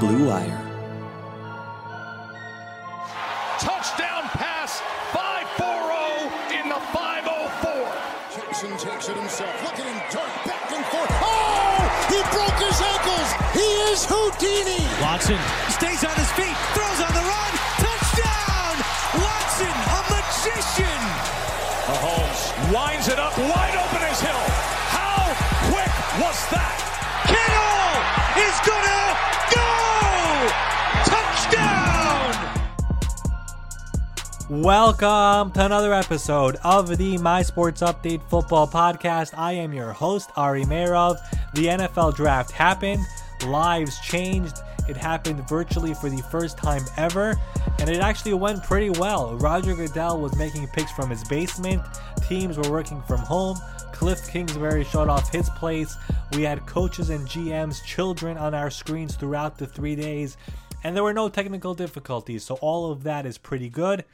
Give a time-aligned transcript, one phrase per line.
[0.00, 0.56] Blue Wire.
[3.60, 4.80] Touchdown pass,
[5.12, 7.84] 5-4-0 in the 504.
[8.32, 9.52] Jackson takes it himself.
[9.62, 11.12] Look at him dart back and forth.
[11.20, 11.84] Oh!
[12.08, 13.28] He broke his ankles.
[13.52, 14.80] He is Houdini.
[15.04, 15.36] Watson
[15.68, 16.49] stays on his feet,
[34.62, 39.32] Welcome to another episode of the My Sports Update Football Podcast.
[39.34, 41.16] I am your host, Ari Meirov.
[41.54, 43.02] The NFL draft happened,
[43.46, 44.58] lives changed.
[44.86, 47.40] It happened virtually for the first time ever,
[47.78, 49.34] and it actually went pretty well.
[49.38, 51.82] Roger Goodell was making picks from his basement,
[52.28, 53.56] teams were working from home.
[53.94, 55.96] Cliff Kingsbury showed off his place.
[56.34, 60.36] We had coaches and GMs, children on our screens throughout the three days,
[60.84, 64.04] and there were no technical difficulties, so all of that is pretty good.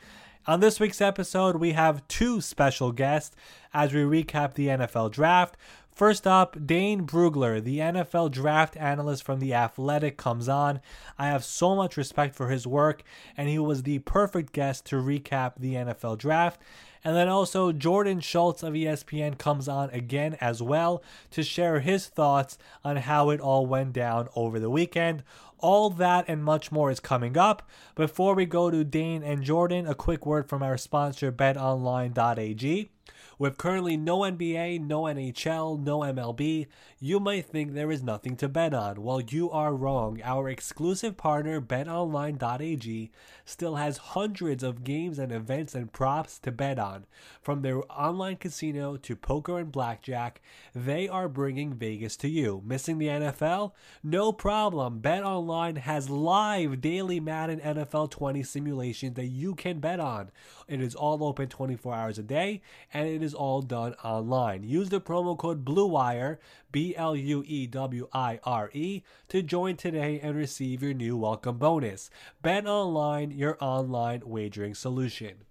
[0.48, 3.34] On this week's episode, we have two special guests
[3.74, 5.56] as we recap the NFL draft.
[5.92, 10.80] First up, Dane Brugler, the NFL draft analyst from The Athletic, comes on.
[11.18, 13.02] I have so much respect for his work,
[13.36, 16.60] and he was the perfect guest to recap the NFL draft.
[17.02, 22.06] And then also, Jordan Schultz of ESPN comes on again as well to share his
[22.06, 25.24] thoughts on how it all went down over the weekend.
[25.58, 27.68] All that and much more is coming up.
[27.94, 32.90] Before we go to Dane and Jordan, a quick word from our sponsor, betonline.ag.
[33.38, 38.48] With currently no NBA, no NHL, no MLB, you might think there is nothing to
[38.48, 39.02] bet on.
[39.02, 40.22] Well, you are wrong.
[40.24, 43.10] Our exclusive partner, betonline.ag,
[43.44, 47.04] still has hundreds of games and events and props to bet on.
[47.42, 50.40] From their online casino to poker and blackjack,
[50.74, 52.62] they are bringing Vegas to you.
[52.64, 53.72] Missing the NFL?
[54.02, 55.00] No problem.
[55.02, 60.30] BetOnline has live daily Madden NFL 20 simulations that you can bet on.
[60.68, 62.62] It is all open 24 hours a day
[62.94, 64.62] and it is all done online.
[64.62, 66.38] Use the promo code BLUEWIRE,
[66.70, 71.16] B L U E W I R E, to join today and receive your new
[71.16, 72.10] welcome bonus.
[72.42, 75.45] Bet online, your online wagering solution.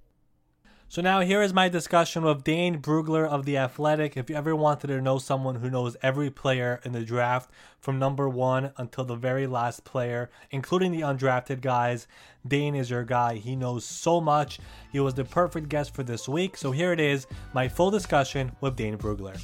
[0.87, 4.15] So now here is my discussion with Dane Brugler of The Athletic.
[4.15, 7.49] If you ever wanted to know someone who knows every player in the draft
[7.81, 12.07] from number one until the very last player, including the undrafted guys,
[12.47, 13.35] Dane is your guy.
[13.35, 14.59] He knows so much.
[14.91, 16.55] He was the perfect guest for this week.
[16.55, 19.41] So here it is, my full discussion with Dane Brugler.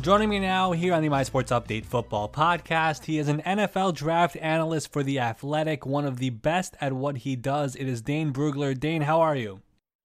[0.00, 3.96] Joining me now here on the My Sports Update Football Podcast, he is an NFL
[3.96, 7.74] draft analyst for The Athletic, one of the best at what he does.
[7.74, 8.78] It is Dane Brugler.
[8.78, 9.60] Dane, how are you?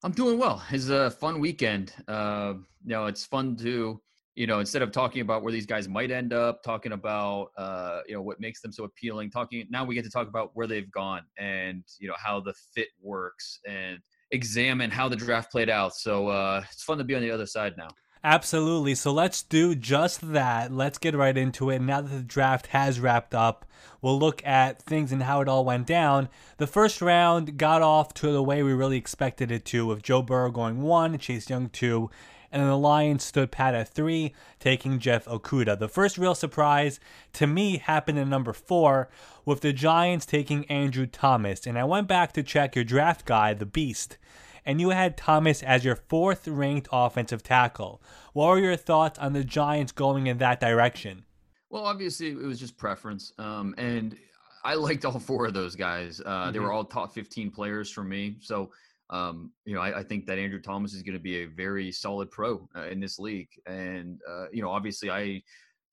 [0.05, 0.61] I'm doing well.
[0.69, 1.91] It's a fun weekend.
[2.07, 3.99] Uh, you know, it's fun to,
[4.35, 8.01] you know, instead of talking about where these guys might end up, talking about, uh,
[8.07, 9.31] you know, what makes them so appealing.
[9.31, 12.53] Talking now, we get to talk about where they've gone and you know how the
[12.75, 13.97] fit works and
[14.29, 15.95] examine how the draft played out.
[15.95, 17.89] So uh, it's fun to be on the other side now.
[18.25, 18.95] Absolutely.
[18.95, 20.71] So let's do just that.
[20.71, 21.79] Let's get right into it.
[21.79, 23.67] Now that the draft has wrapped up,
[24.01, 26.29] we'll look at things and how it all went down.
[26.57, 30.23] The first round got off to the way we really expected it to, with Joe
[30.23, 32.09] Burrow going one, Chase Young two,
[32.51, 35.77] and then the Lions stood pat at three, taking Jeff Okudah.
[35.77, 36.99] The first real surprise
[37.33, 39.07] to me happened in number four,
[39.45, 41.67] with the Giants taking Andrew Thomas.
[41.67, 44.17] And I went back to check your draft guide, The Beast
[44.65, 48.01] and you had Thomas as your fourth ranked offensive tackle.
[48.33, 51.25] What were your thoughts on the Giants going in that direction?
[51.69, 53.33] Well, obviously, it was just preference.
[53.37, 54.17] Um, and
[54.63, 56.21] I liked all four of those guys.
[56.25, 56.53] Uh, mm-hmm.
[56.53, 58.37] They were all top 15 players for me.
[58.39, 58.71] So,
[59.09, 61.91] um, you know, I, I, think that Andrew Thomas is going to be a very
[61.91, 63.49] solid pro uh, in this league.
[63.67, 65.43] And, uh, you know, obviously, I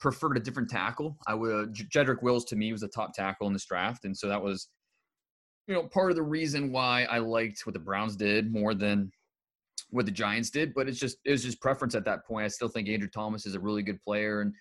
[0.00, 1.18] preferred a different tackle.
[1.26, 4.06] I would, Jedrick Wills to me was the top tackle in this draft.
[4.06, 4.68] And so that was
[5.66, 9.10] you know, part of the reason why I liked what the Browns did more than
[9.90, 12.44] what the Giants did, but it's just it was just preference at that point.
[12.44, 14.54] I still think Andrew Thomas is a really good player, and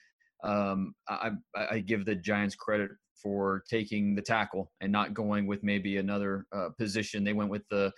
[0.44, 2.92] um, I, I give the Giants credit
[3.22, 7.24] for taking the tackle and not going with maybe another uh, position.
[7.24, 7.92] They went with the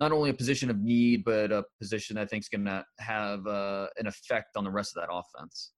[0.00, 3.46] not only a position of need, but a position I think is going to have
[3.46, 5.72] uh, an effect on the rest of that offense.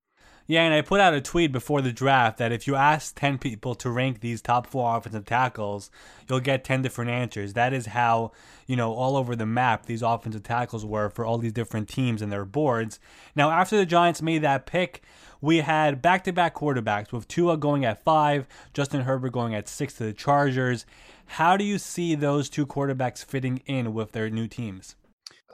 [0.47, 3.39] Yeah, and I put out a tweet before the draft that if you ask 10
[3.39, 5.91] people to rank these top four offensive tackles,
[6.29, 7.53] you'll get 10 different answers.
[7.53, 8.33] That is how,
[8.67, 12.21] you know, all over the map these offensive tackles were for all these different teams
[12.21, 12.99] and their boards.
[13.37, 15.03] Now, after the Giants made that pick,
[15.41, 19.69] we had back to back quarterbacks with Tua going at five, Justin Herbert going at
[19.69, 20.87] six to the Chargers.
[21.27, 24.97] How do you see those two quarterbacks fitting in with their new teams?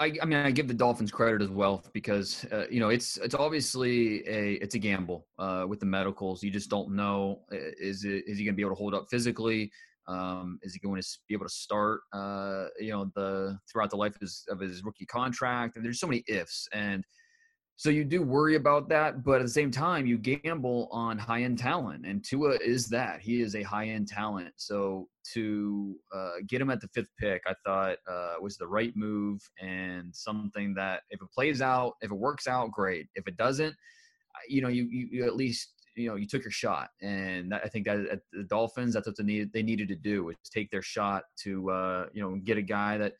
[0.00, 3.16] I, I, mean, I give the Dolphins credit as well because uh, you know it's
[3.18, 6.42] it's obviously a it's a gamble uh, with the medicals.
[6.42, 9.06] You just don't know is it is he going to be able to hold up
[9.10, 9.70] physically?
[10.06, 12.00] Um, is he going to be able to start?
[12.12, 15.76] Uh, you know, the throughout the life of his, of his rookie contract.
[15.76, 17.04] And there's so many ifs, and
[17.78, 21.42] so you do worry about that, but at the same time, you gamble on high
[21.42, 23.20] end talent, and Tua is that.
[23.20, 24.52] He is a high end talent.
[24.56, 28.92] So to uh, get him at the fifth pick, I thought uh, was the right
[28.96, 33.06] move and something that if it plays out, if it works out, great.
[33.14, 33.76] If it doesn't,
[34.48, 37.62] you know, you, you, you at least you know you took your shot, and that,
[37.64, 40.34] I think that at the Dolphins, that's what they needed they needed to do was
[40.52, 43.12] take their shot to uh, you know get a guy that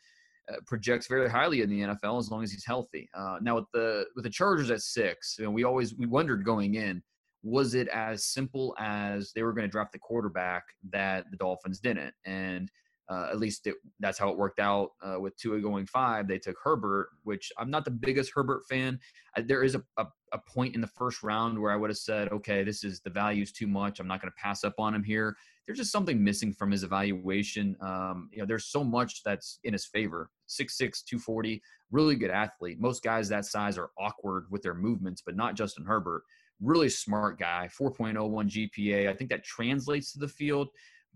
[0.67, 3.09] projects very highly in the NFL as long as he's healthy.
[3.15, 6.45] Uh, now with the with the Chargers at six, you know, we always we wondered
[6.45, 7.03] going in,
[7.43, 11.81] was it as simple as they were going to draft the quarterback that the Dolphins
[11.81, 12.71] didn't, and
[13.09, 16.29] uh, at least it, that's how it worked out uh, with Tua going five.
[16.29, 18.99] They took Herbert, which I'm not the biggest Herbert fan.
[19.37, 21.99] Uh, there is a, a, a, point in the first round where I would have
[21.99, 24.01] said, okay, this is the value's too much.
[24.01, 25.37] I'm not going to pass up on him here.
[25.67, 27.77] There's just something missing from his evaluation.
[27.81, 30.31] Um, you know, there's so much that's in his favor.
[30.49, 32.81] 6'6", 240, really good athlete.
[32.81, 36.23] Most guys that size are awkward with their movements, but not Justin Herbert.
[36.61, 39.09] Really smart guy, 4.01 GPA.
[39.09, 40.69] I think that translates to the field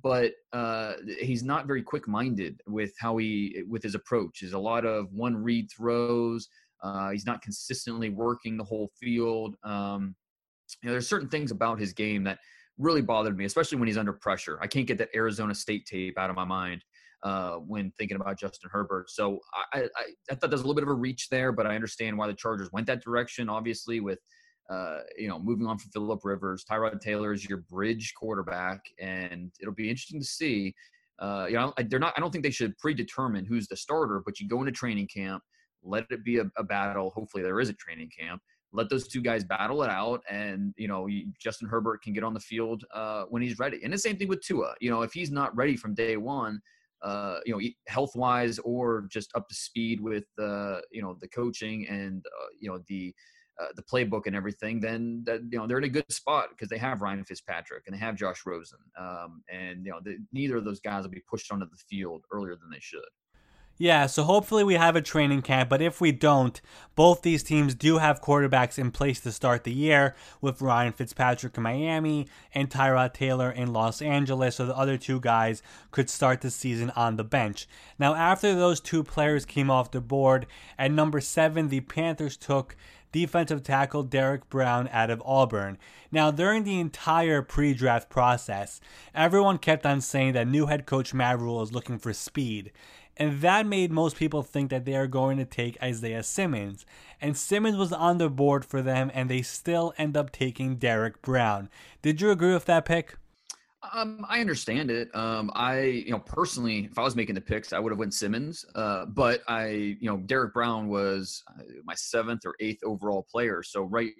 [0.03, 4.41] but uh, he's not very quick-minded with how he with his approach.
[4.41, 6.49] There's a lot of one read throws.
[6.83, 9.57] Uh, he's not consistently working the whole field.
[9.63, 10.15] Um,
[10.83, 12.39] you know, there's certain things about his game that
[12.79, 14.59] really bothered me, especially when he's under pressure.
[14.61, 16.83] I can't get that Arizona State tape out of my mind
[17.23, 19.11] uh, when thinking about Justin Herbert.
[19.11, 19.39] So
[19.73, 19.87] I, I,
[20.31, 22.35] I thought there's a little bit of a reach there, but I understand why the
[22.35, 23.49] Chargers went that direction.
[23.49, 24.19] Obviously, with
[24.71, 29.51] uh, you know, moving on from Philip Rivers, Tyrod Taylor is your bridge quarterback, and
[29.61, 30.75] it'll be interesting to see.
[31.19, 32.15] Uh, you know, they're not.
[32.17, 35.43] I don't think they should predetermine who's the starter, but you go into training camp,
[35.83, 37.11] let it be a, a battle.
[37.11, 38.43] Hopefully, there is a training camp.
[38.73, 41.09] Let those two guys battle it out, and you know,
[41.39, 43.81] Justin Herbert can get on the field uh, when he's ready.
[43.85, 44.75] And the same thing with Tua.
[44.81, 46.61] You know, if he's not ready from day one,
[47.03, 51.29] uh, you know, health wise or just up to speed with, uh, you know, the
[51.29, 53.13] coaching and, uh, you know, the
[53.61, 56.69] uh, the playbook and everything, then that, you know they're in a good spot because
[56.69, 60.57] they have Ryan Fitzpatrick and they have Josh Rosen, um, and you know the, neither
[60.57, 63.01] of those guys will be pushed onto the field earlier than they should.
[63.79, 66.61] Yeah, so hopefully we have a training camp, but if we don't,
[66.95, 71.57] both these teams do have quarterbacks in place to start the year with Ryan Fitzpatrick
[71.57, 76.43] in Miami and Tyrod Taylor in Los Angeles, so the other two guys could start
[76.43, 77.67] the season on the bench.
[77.99, 80.47] Now, after those two players came off the board,
[80.79, 82.77] at number seven, the Panthers took
[83.11, 85.79] defensive tackle Derrick Brown out of Auburn.
[86.11, 88.81] Now, during the entire pre draft process,
[89.15, 92.73] everyone kept on saying that new head coach Matt Rhule is looking for speed.
[93.17, 96.87] And that made most people think that they are going to take Isaiah Simmons.
[97.21, 101.23] And Simmons was on the board for them, and they still end up taking Derrick
[101.23, 101.69] Brown.
[102.01, 103.17] Did you agree with that pick?
[103.93, 105.15] Um, I understand it.
[105.15, 108.15] Um, I, you know, personally, if I was making the picks, I would have went
[108.15, 108.65] Simmons.
[108.75, 113.63] Uh, but I, you know, Derrick Brown was uh, my seventh or eighth overall player,
[113.63, 114.13] so right,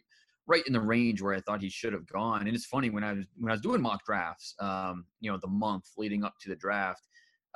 [0.49, 2.47] right in the range where I thought he should have gone.
[2.49, 5.39] And it's funny when I was when I was doing mock drafts, um, you know,
[5.41, 7.07] the month leading up to the draft,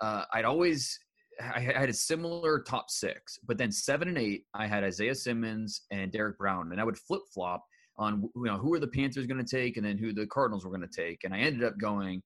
[0.01, 1.01] uh, I'd always
[1.41, 5.83] I had a similar top six, but then seven and eight, I had Isaiah Simmons
[5.91, 7.65] and Derrick Brown, and I would flip flop
[7.99, 10.65] on you know who are the Panthers going to take and then who the Cardinals
[10.65, 12.23] were going to take, and I ended up going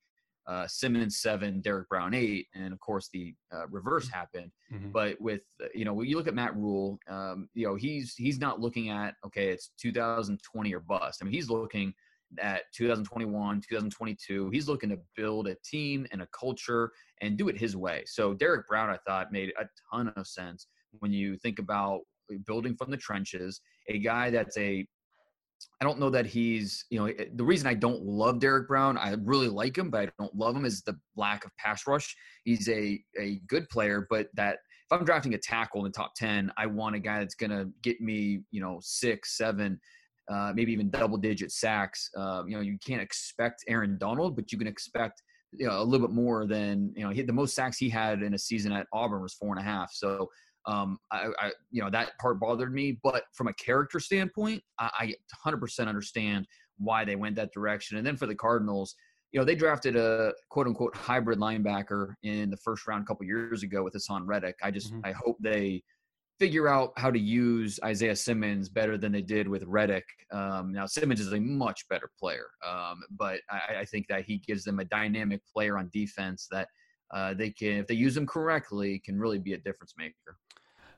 [0.47, 4.19] uh, Simmons seven, Derek Brown eight, and of course the uh, reverse mm-hmm.
[4.19, 4.51] happened.
[4.73, 4.91] Mm-hmm.
[4.91, 5.43] But with
[5.75, 8.91] you know when you look at Matt Rhule, um, you know he's he's not looking
[8.91, 11.21] at okay it's 2020 or bust.
[11.21, 11.95] I mean he's looking
[12.39, 14.51] at 2021, 2022.
[14.51, 18.05] He's looking to build a team and a culture and do it his way.
[18.07, 20.67] So Derrick Brown, I thought, made a ton of sense
[20.99, 22.01] when you think about
[22.47, 23.61] building from the trenches.
[23.89, 24.87] A guy that's a
[25.79, 28.97] I don't know that he's, you know, eh, the reason I don't love Derrick Brown,
[28.97, 32.17] I really like him, but I don't love him is the lack of pass rush.
[32.45, 34.59] He's a a good player, but that
[34.91, 37.51] if I'm drafting a tackle in the top 10, I want a guy that's going
[37.51, 39.79] to get me, you know, six, seven,
[40.31, 42.09] uh, maybe even double digit sacks.
[42.17, 45.23] Uh, you know, you can't expect Aaron Donald, but you can expect
[45.53, 48.23] you know, a little bit more than, you know, he, the most sacks he had
[48.23, 49.91] in a season at Auburn was four and a half.
[49.93, 50.29] So
[50.67, 52.99] um, I, I, you know, that part bothered me.
[53.03, 56.47] But from a character standpoint, I, I 100% understand
[56.79, 57.99] why they went that direction.
[57.99, 58.95] And then for the Cardinals,
[59.33, 63.27] you know, they drafted a quote unquote hybrid linebacker in the first round a couple
[63.27, 64.57] years ago with Haason Reddick.
[64.63, 65.07] I just, mm-hmm.
[65.07, 65.83] I hope they
[66.41, 70.07] figure out how to use Isaiah Simmons better than they did with Reddick.
[70.33, 74.39] Um, now Simmons is a much better player, um, but I, I, think that he
[74.39, 76.69] gives them a dynamic player on defense that
[77.11, 80.39] uh, they can, if they use him correctly, can really be a difference maker.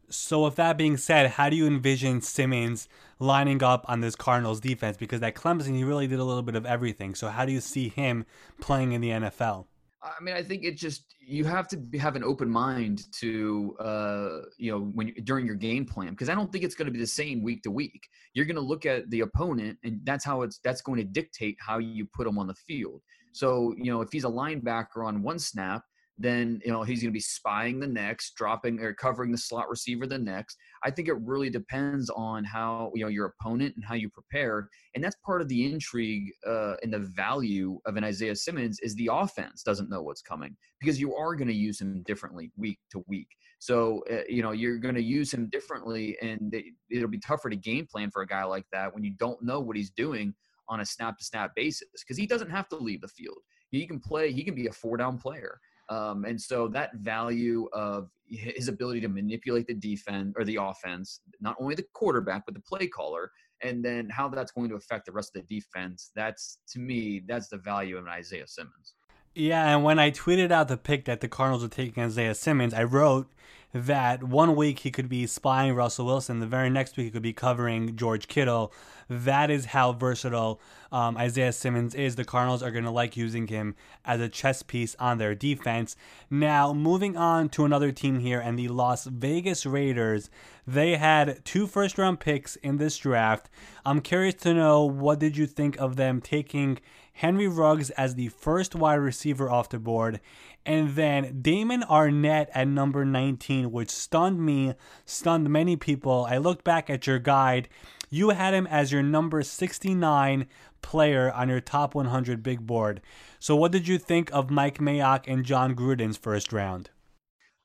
[0.08, 4.60] So, with that being said, how do you envision Simmons lining up on this Cardinals
[4.60, 4.96] defense?
[4.96, 7.14] Because at Clemson, he really did a little bit of everything.
[7.14, 8.26] So, how do you see him
[8.60, 9.66] playing in the NFL?
[10.02, 14.38] I mean, I think it just you have to have an open mind to uh,
[14.58, 16.92] you know when you, during your game plan because I don't think it's going to
[16.92, 18.08] be the same week to week.
[18.34, 21.56] You're going to look at the opponent, and that's how it's that's going to dictate
[21.60, 23.00] how you put them on the field.
[23.32, 25.84] So you know if he's a linebacker on one snap,
[26.18, 29.68] then you know he's going to be spying the next, dropping or covering the slot
[29.68, 30.56] receiver the next.
[30.84, 34.68] I think it really depends on how you know your opponent and how you prepare,
[34.94, 38.94] and that's part of the intrigue uh, and the value of an Isaiah Simmons is
[38.94, 42.78] the offense doesn't know what's coming because you are going to use him differently week
[42.90, 43.28] to week.
[43.58, 46.54] So uh, you know you're going to use him differently, and
[46.90, 49.60] it'll be tougher to game plan for a guy like that when you don't know
[49.60, 50.34] what he's doing
[50.68, 53.38] on a snap to snap basis because he doesn't have to leave the field.
[53.70, 54.32] He can play.
[54.32, 55.58] He can be a four down player.
[55.88, 61.20] Um, and so that value of his ability to manipulate the defense or the offense,
[61.40, 63.30] not only the quarterback, but the play caller,
[63.62, 67.22] and then how that's going to affect the rest of the defense, that's to me,
[67.26, 68.94] that's the value of an Isaiah Simmons.
[69.34, 72.74] Yeah, and when I tweeted out the pick that the Cardinals were taking Isaiah Simmons,
[72.74, 73.32] I wrote
[73.72, 77.22] that one week he could be spying Russell Wilson, the very next week he could
[77.22, 78.74] be covering George Kittle.
[79.08, 80.60] That is how versatile
[80.90, 82.16] um, Isaiah Simmons is.
[82.16, 83.74] The Cardinals are going to like using him
[84.04, 85.96] as a chess piece on their defense.
[86.28, 90.28] Now, moving on to another team here, and the Las Vegas Raiders.
[90.66, 93.48] They had two first round picks in this draft.
[93.84, 96.78] I'm curious to know what did you think of them taking
[97.14, 100.20] Henry Ruggs as the first wide receiver off the board
[100.64, 106.26] and then Damon Arnette at number 19, which stunned me, stunned many people.
[106.28, 107.68] I looked back at your guide.
[108.10, 110.46] You had him as your number 69
[110.80, 113.00] player on your top 100 big board.
[113.38, 116.90] So, what did you think of Mike Mayock and Jon Gruden's first round?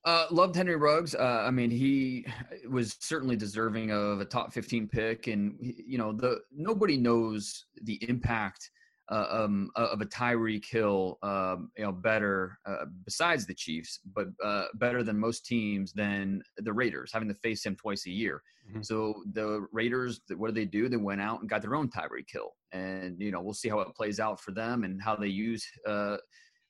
[0.06, 1.14] Uh, loved Henry Ruggs.
[1.14, 2.26] Uh, I mean, he
[2.70, 7.96] was certainly deserving of a top 15 pick, and you know, the nobody knows the
[8.08, 8.72] impact
[9.10, 14.28] uh, um, of a Tyreek Hill, um, you know, better uh, besides the Chiefs, but
[14.44, 18.42] uh, better than most teams than the Raiders, having to face him twice a year.
[18.70, 18.82] Mm-hmm.
[18.82, 20.90] So the Raiders, what did they do?
[20.90, 23.80] They went out and got their own Tyreek Hill, and you know, we'll see how
[23.80, 26.18] it plays out for them and how they use uh,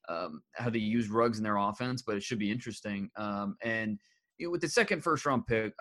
[0.07, 2.03] um, how they use Ruggs in their offense.
[2.03, 3.09] But it should be interesting.
[3.15, 3.97] Um, and
[4.37, 5.73] you know, with the second first round pick,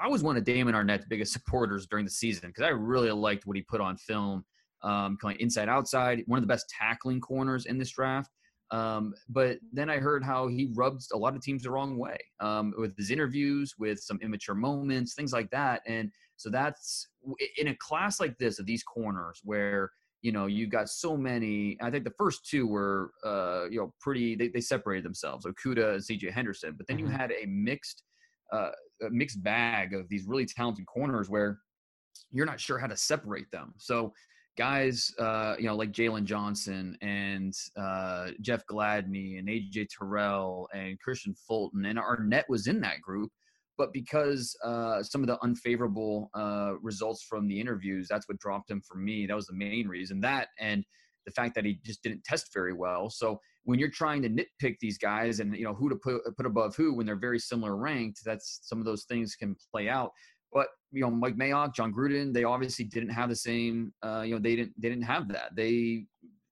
[0.00, 3.46] I was one of Damon Arnette's biggest supporters during the season because I really liked
[3.46, 4.44] what he put on film
[4.82, 8.30] um, kind of inside outside, one of the best tackling corners in this draft.
[8.72, 12.18] Um, but then I heard how he rubs a lot of teams the wrong way
[12.40, 15.82] um, with his interviews, with some immature moments, things like that.
[15.86, 17.08] And so that's
[17.58, 19.90] in a class like this of these corners where
[20.22, 21.76] you know you've got so many.
[21.80, 24.34] I think the first two were uh, you know pretty.
[24.34, 26.30] They, they separated themselves, Okudah and C.J.
[26.30, 26.74] Henderson.
[26.76, 27.06] But then mm-hmm.
[27.06, 28.02] you had a mixed
[28.52, 28.70] uh,
[29.02, 31.60] a mixed bag of these really talented corners where
[32.32, 33.74] you're not sure how to separate them.
[33.76, 34.12] So
[34.56, 40.98] guys, uh, you know, like Jaylon Johnson and uh, Jeff Gladney and AJ Terrell and
[41.06, 43.30] Kristian Fulton and Arnette was in that group.
[43.78, 48.70] But because uh, some of the unfavorable uh, results from the interviews, that's what dropped
[48.70, 49.26] him for me.
[49.26, 50.20] That was the main reason.
[50.20, 50.82] That and
[51.26, 53.10] the fact that he just didn't test very well.
[53.10, 56.46] So when you're trying to nitpick these guys and you know who to put put
[56.46, 60.12] above who when they're very similar ranked, that's some of those things can play out.
[60.56, 63.92] But you know, Mike Mayock, Jon Gruden, they obviously didn't have the same.
[64.02, 65.54] Uh, you know, they didn't they didn't have that.
[65.54, 66.06] They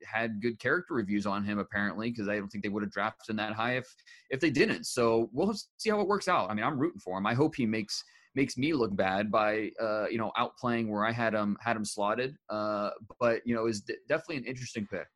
[0.04, 3.30] had good character reviews on him apparently because I don't think they would have drafted
[3.30, 3.86] him that high if
[4.28, 4.84] if they didn't.
[4.84, 6.50] So we'll see how it works out.
[6.50, 7.26] I mean, I'm rooting for him.
[7.26, 11.10] I hope he makes makes me look bad by uh, you know outplaying where I
[11.10, 12.36] had him had him slotted.
[12.50, 15.06] Uh, but you know, is definitely an interesting pick.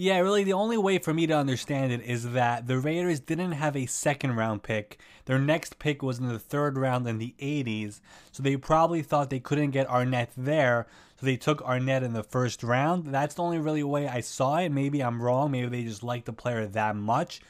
[0.00, 3.50] Yeah, really, the only way for me to understand it is that the Raiders didn't
[3.50, 5.00] have a second round pick.
[5.24, 7.98] Their next pick was in the third round in the 80s,
[8.30, 10.86] so they probably thought they couldn't get Arnette there,
[11.18, 13.12] so they took Arnette in the first round.
[13.12, 14.70] That's the only really way I saw it.
[14.70, 15.50] Maybe I'm wrong.
[15.50, 17.40] Maybe they just liked the player that much,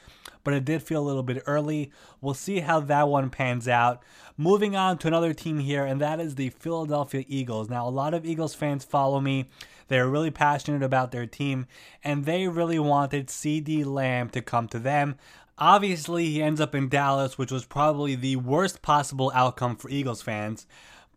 [0.43, 1.91] but it did feel a little bit early.
[2.21, 4.01] We'll see how that one pans out.
[4.37, 7.69] Moving on to another team here, and that is the Philadelphia Eagles.
[7.69, 9.47] Now, a lot of Eagles fans follow me
[9.89, 11.67] they're really passionate about their team,
[12.03, 15.17] and they really wanted CeeDee Lamb to come to them.
[15.57, 20.21] Obviously, he ends up in Dallas, which was probably the worst possible outcome for Eagles
[20.21, 20.65] fans.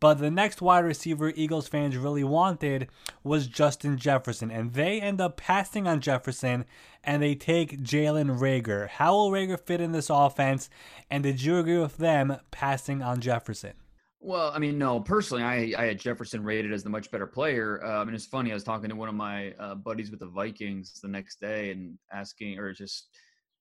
[0.03, 2.89] But the next wide receiver Eagles fans really wanted
[3.23, 6.65] was Justin Jefferson, and they end up passing on Jefferson
[7.05, 8.89] and they take Jalen Reagor.
[8.89, 10.69] How will Reagor fit in this offense?
[11.09, 13.75] And did you agree with them passing on Jefferson?
[14.19, 14.99] Well, I mean, no.
[14.99, 17.85] Personally, I, I had Jefferson rated as the much better player.
[17.87, 18.51] Um, and it's funny.
[18.51, 21.71] I was talking to one of my uh, buddies with the Vikings the next day
[21.71, 23.07] and asking, or just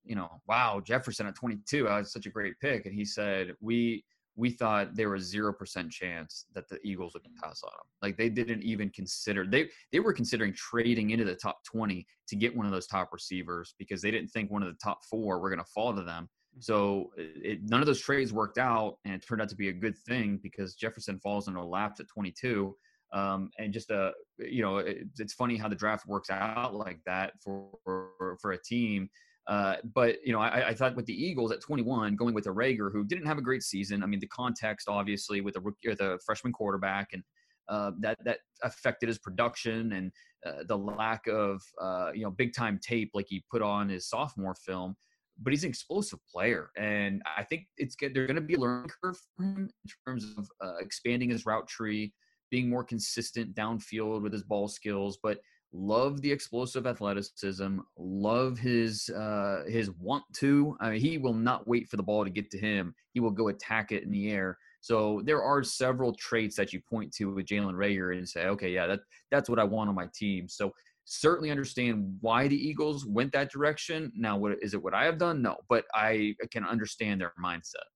[0.04, 2.88] you know, wow, Jefferson at 22, that was such a great pick.
[2.88, 4.04] And he said, we
[4.36, 7.88] we thought there was zero percent chance that the Eagles would pass on him.
[8.02, 12.36] Like they didn't even consider they they were considering trading into the top 20 to
[12.36, 15.40] get one of those top receivers because they didn't think one of the top four
[15.40, 16.30] were going to fall to them.
[16.60, 19.74] So it, none of those trades worked out, and it turned out to be a
[19.74, 22.76] good thing because Jefferson falls into a laps at 22.
[23.14, 27.00] Um, and just a you know it, it's funny how the draft works out like
[27.06, 29.10] that for for, for a team
[29.52, 32.52] uh, but you know, I, I, thought with the Eagles at 21, going with a
[32.52, 34.02] Reagor who didn't have a great season.
[34.02, 37.22] I mean, the context obviously with rookie, with a freshman quarterback, and
[37.68, 40.12] uh, that that affected his production and
[40.46, 44.08] uh, the lack of uh, you know big time tape like he put on his
[44.08, 44.96] sophomore film.
[45.38, 48.14] But he's an explosive player, and I think it's good.
[48.14, 51.46] There's going to be a learning curve for him in terms of uh, expanding his
[51.46, 52.14] route tree,
[52.52, 55.20] being more consistent downfield with his ball skills.
[55.22, 55.40] But
[55.74, 61.68] love the explosive athleticism love his uh his want to I mean, he will not
[61.68, 62.94] wait for the ball to get to him.
[63.14, 64.58] He will go attack it in the air.
[64.82, 68.70] So there are several traits that you point to with Jalen Reagor and say okay
[68.72, 69.00] yeah that
[69.30, 70.50] that's what I want on my team.
[70.50, 70.72] So
[71.06, 74.12] certainly understand why the Eagles went that direction.
[74.16, 75.42] Now what is it what I have done?
[75.42, 77.88] No but I can understand their mindset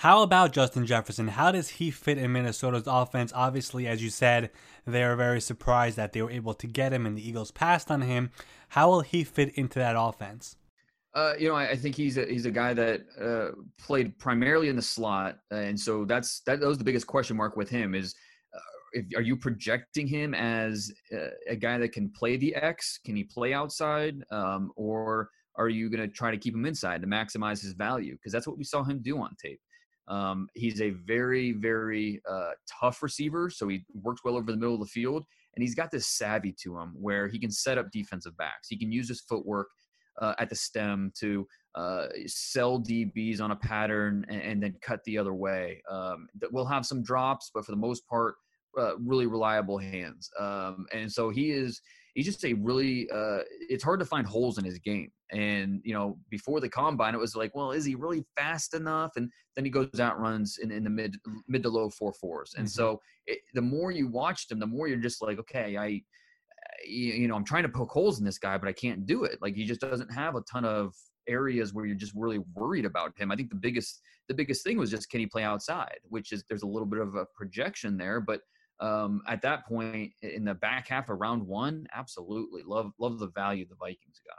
[0.00, 1.28] how about Justin Jefferson?
[1.28, 3.34] How does he fit in Minnesota's offense?
[3.34, 4.48] Obviously, as you said,
[4.86, 7.90] they are very surprised that they were able to get him and the Eagles passed
[7.90, 8.30] on him.
[8.70, 10.56] How will he fit into that offense?
[11.12, 14.70] Uh, you know, I, I, think he's a, he's a guy that uh, played primarily
[14.70, 17.94] in the slot, and so that's that, that was the biggest question mark with him
[17.94, 18.14] is.
[18.54, 18.60] Uh,
[18.92, 22.98] if, are you projecting him as uh, a guy that can play the X?
[23.04, 27.02] Can he play outside, um, or are you going to try to keep him inside
[27.02, 28.14] to maximize his value?
[28.14, 29.60] Because that's what we saw him do on tape.
[30.10, 32.50] Um, he's a very, very uh,
[32.80, 35.24] tough receiver, so he works well over the middle of the field,
[35.54, 38.68] and he's got this savvy to him where he can set up defensive backs.
[38.68, 39.68] He can use his footwork
[40.20, 45.00] uh, at the stem to uh, sell DBs on a pattern and, and then cut
[45.04, 45.80] the other way.
[45.88, 48.34] Um, we'll have some drops, but for the most part,
[48.78, 50.30] uh, really reliable hands.
[50.38, 51.80] Um, and so he is
[52.14, 55.10] he's just a really uh, it's hard to find holes in his game.
[55.32, 59.12] And you know before the combine it was like well is he really fast enough?
[59.16, 61.16] And then he goes out runs in, in the mid
[61.48, 62.54] mid to low four fours.
[62.56, 62.72] And mm-hmm.
[62.72, 66.00] so it, the more you watched him the more you're just like okay i
[66.86, 69.38] you know i'm trying to poke holes in this guy but i can't do it.
[69.40, 70.94] Like he just doesn't have a ton of
[71.28, 73.30] areas where you're just really worried about him.
[73.30, 76.44] I think the biggest the biggest thing was just can he play outside which is
[76.48, 78.40] there's a little bit of a projection there but
[78.80, 83.28] um, at that point in the back half of round one, absolutely love love the
[83.28, 84.38] value the Vikings got.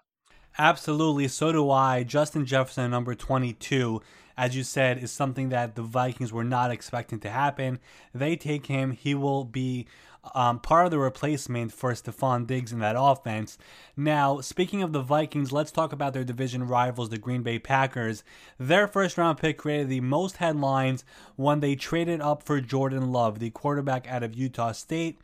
[0.58, 2.04] Absolutely, so do I.
[2.04, 4.02] Justin Jefferson, number 22,
[4.38, 7.80] as you said, is something that the Vikings were not expecting to happen.
[8.14, 9.88] They take him, he will be
[10.36, 13.58] um, part of the replacement for Stefon Diggs in that offense.
[13.98, 18.24] Now, speaking of the Vikings, let's talk about their division rivals, the Green Bay Packers.
[18.60, 21.04] Their first round pick created the most headlines
[21.36, 25.18] when they traded up for Jordan Love, the quarterback out of Utah State.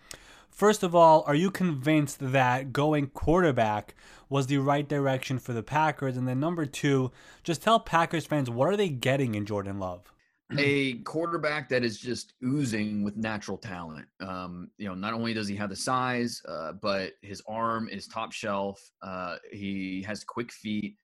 [0.49, 3.93] First of all, are you convinced that going quarterback
[4.27, 6.17] was the right direction for the Packers?
[6.17, 7.11] And then number two,
[7.43, 10.11] just tell Packers fans what are they getting in Jordan Love?
[10.57, 14.05] a quarterback that is just oozing with natural talent.
[14.21, 18.07] Um, you know, not only does he have the size, uh, but his arm is
[18.07, 18.79] top shelf.
[19.01, 20.95] Uh, he has quick feet,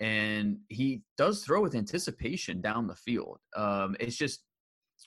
[0.00, 3.38] and he does throw with anticipation down the field.
[3.56, 4.42] Um, it's just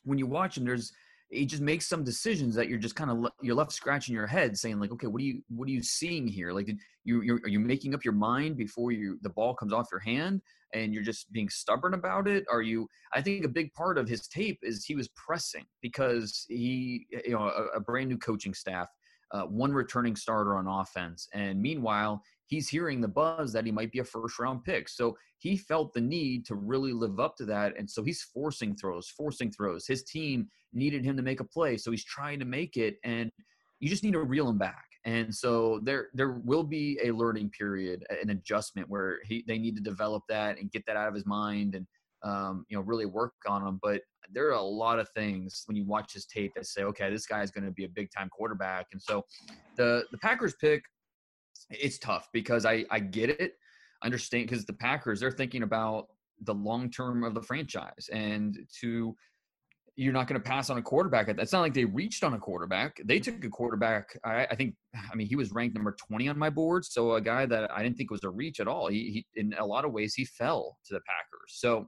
[0.04, 0.92] when you watch him, there's
[1.30, 4.28] he just makes some decisions that you're just kind of le- you're left scratching your
[4.28, 6.52] head, saying like, okay, what are you what are you seeing here?
[6.52, 9.74] Like, did you you're, are you making up your mind before you the ball comes
[9.74, 10.42] off your hand,
[10.74, 12.46] and you're just being stubborn about it?
[12.52, 12.88] Are you?
[13.14, 17.34] I think a big part of his tape is he was pressing because he you
[17.34, 18.88] know a, a brand new coaching staff,
[19.32, 23.92] uh, one returning starter on offense, and meanwhile he's hearing the buzz that he might
[23.92, 24.88] be a first round pick.
[24.88, 27.74] So he felt the need to really live up to that.
[27.78, 29.88] And so he's forcing throws, forcing throws.
[29.88, 31.78] His team needed him to make a play.
[31.78, 32.98] So he's trying to make it.
[33.04, 33.32] And
[33.80, 34.86] you just need to reel him back.
[35.06, 39.76] And so there there will be a learning period, an adjustment where he they need
[39.76, 41.86] to develop that and get that out of his mind and
[42.24, 43.80] um, you know really work on him.
[43.82, 47.12] But there are a lot of things when you watch his tape that say, okay,
[47.12, 48.88] this guy is going to be a big time quarterback.
[48.94, 49.26] And so
[49.76, 50.84] the the Packers pick
[51.70, 53.56] it's tough because I I get it,
[54.04, 56.08] understand because the Packers they're thinking about
[56.42, 59.16] the long term of the franchise and to
[59.96, 61.28] you're not going to pass on a quarterback.
[61.28, 63.00] It's not like they reached on a quarterback.
[63.06, 64.18] They took a quarterback.
[64.24, 64.76] I, I, think.
[64.96, 67.84] I mean, he was ranked number 20 on my board, so a guy that I
[67.84, 68.88] didn't think was a reach at all.
[68.88, 71.60] He, he in a lot of ways, he fell to the Packers.
[71.60, 71.88] So,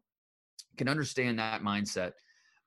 [0.78, 2.12] can understand that mindset.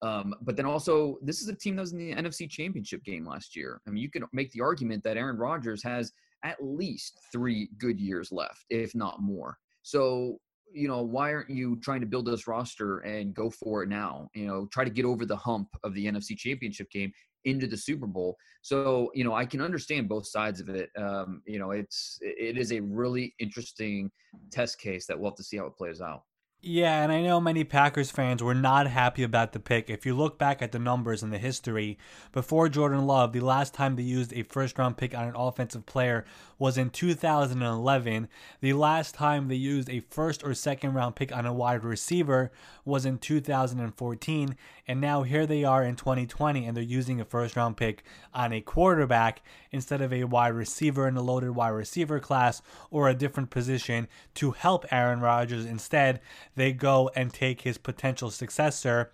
[0.01, 3.27] Um, but then also, this is a team that was in the NFC Championship game
[3.27, 3.81] last year.
[3.87, 6.12] I mean, you can make the argument that Aaron Rodgers has
[6.44, 9.59] at least three good years left, if not more.
[9.83, 10.38] So
[10.72, 14.28] you know, why aren't you trying to build this roster and go for it now?
[14.35, 17.12] You know, try to get over the hump of the NFC Championship game
[17.44, 18.37] into the Super Bowl.
[18.62, 20.90] So, you know, I can understand both sides of it.
[20.96, 24.11] Um, you know, it's it is a really interesting
[24.50, 26.22] test case that we'll have to see how it plays out.
[26.61, 29.88] Yeah, and I know many Packers fans were not happy about the pick.
[29.88, 31.98] If you look back at the numbers and the history,
[32.33, 35.87] before Jordan Love, the last time they used a first round pick on an offensive
[35.87, 36.24] player
[36.58, 38.28] was in 2011.
[38.60, 42.50] The last time they used a first or second round pick on a wide receiver
[42.84, 44.56] was in 2014.
[44.86, 48.02] And now here they are in 2020 and they're using a first round pick
[48.34, 53.08] on a quarterback instead of a wide receiver in a loaded wide receiver class or
[53.08, 55.64] a different position to help Aaron Rodgers.
[55.64, 56.20] Instead,
[56.56, 59.10] they go and take his potential successor.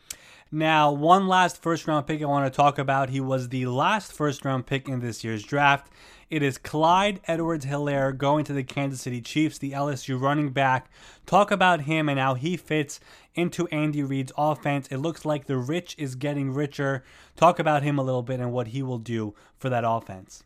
[0.54, 3.10] Now, one last first round pick I want to talk about.
[3.10, 5.90] He was the last first round pick in this year's draft.
[6.30, 10.90] It is Clyde Edwards Helaire going to the Kansas City Chiefs, the LSU running back.
[11.26, 13.00] Talk about him and how he fits
[13.34, 14.88] into Andy Reid's offense.
[14.88, 17.04] It looks like the rich is getting richer.
[17.36, 20.44] Talk about him a little bit and what he will do for that offense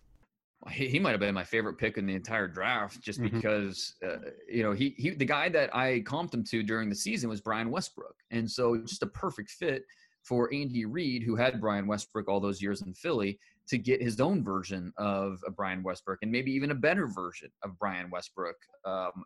[0.71, 3.37] he, he might have been my favorite pick in the entire draft just mm-hmm.
[3.37, 6.95] because uh, you know he he the guy that I comped him to during the
[6.95, 9.85] season was Brian Westbrook, and so just a perfect fit
[10.23, 14.20] for Andy Reid, who had Brian Westbrook all those years in Philly, to get his
[14.20, 18.57] own version of, Brian Westbrook and maybe even a better version of Brian Westbrook.
[18.85, 19.24] Um,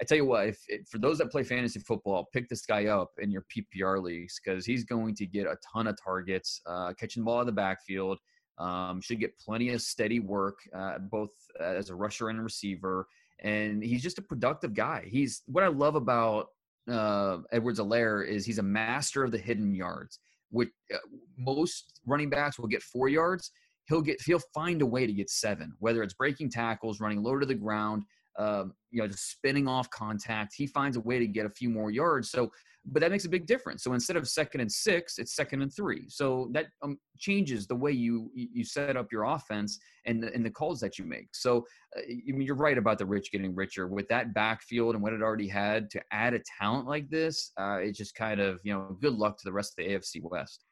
[0.00, 2.86] I tell you what, if, if, for those that play fantasy football, pick this guy
[2.86, 6.92] up in your PPR leagues because he's going to get a ton of targets, uh,
[6.98, 8.18] catching the ball in the backfield.
[8.58, 11.30] Um, should get plenty of steady work, uh, both
[11.60, 13.06] as a rusher and a receiver.
[13.40, 15.06] And he's just a productive guy.
[15.06, 16.48] He's what I love about
[16.90, 20.18] uh, Edwards Helaire is he's a master of the hidden yards.
[20.50, 20.98] Which uh,
[21.38, 23.52] most running backs will get four yards.
[23.92, 27.38] He'll get he'll find a way to get seven, whether it's breaking tackles, running low
[27.38, 28.04] to the ground,
[28.38, 30.54] um, you know, just spinning off contact.
[30.56, 32.30] He finds a way to get a few more yards.
[32.30, 32.50] So
[32.84, 33.84] but that makes a big difference.
[33.84, 36.08] So instead of second and six, it's second and three.
[36.08, 40.44] So that um, changes the way you you set up your offense and the, and
[40.44, 41.28] the calls that you make.
[41.32, 41.64] So
[41.96, 45.12] uh, I mean, you're right about the rich getting richer with that backfield and what
[45.12, 47.52] it already had to add a talent like this.
[47.56, 50.20] Uh, it's just kind of you know good luck to the rest of the AFC
[50.22, 50.64] West.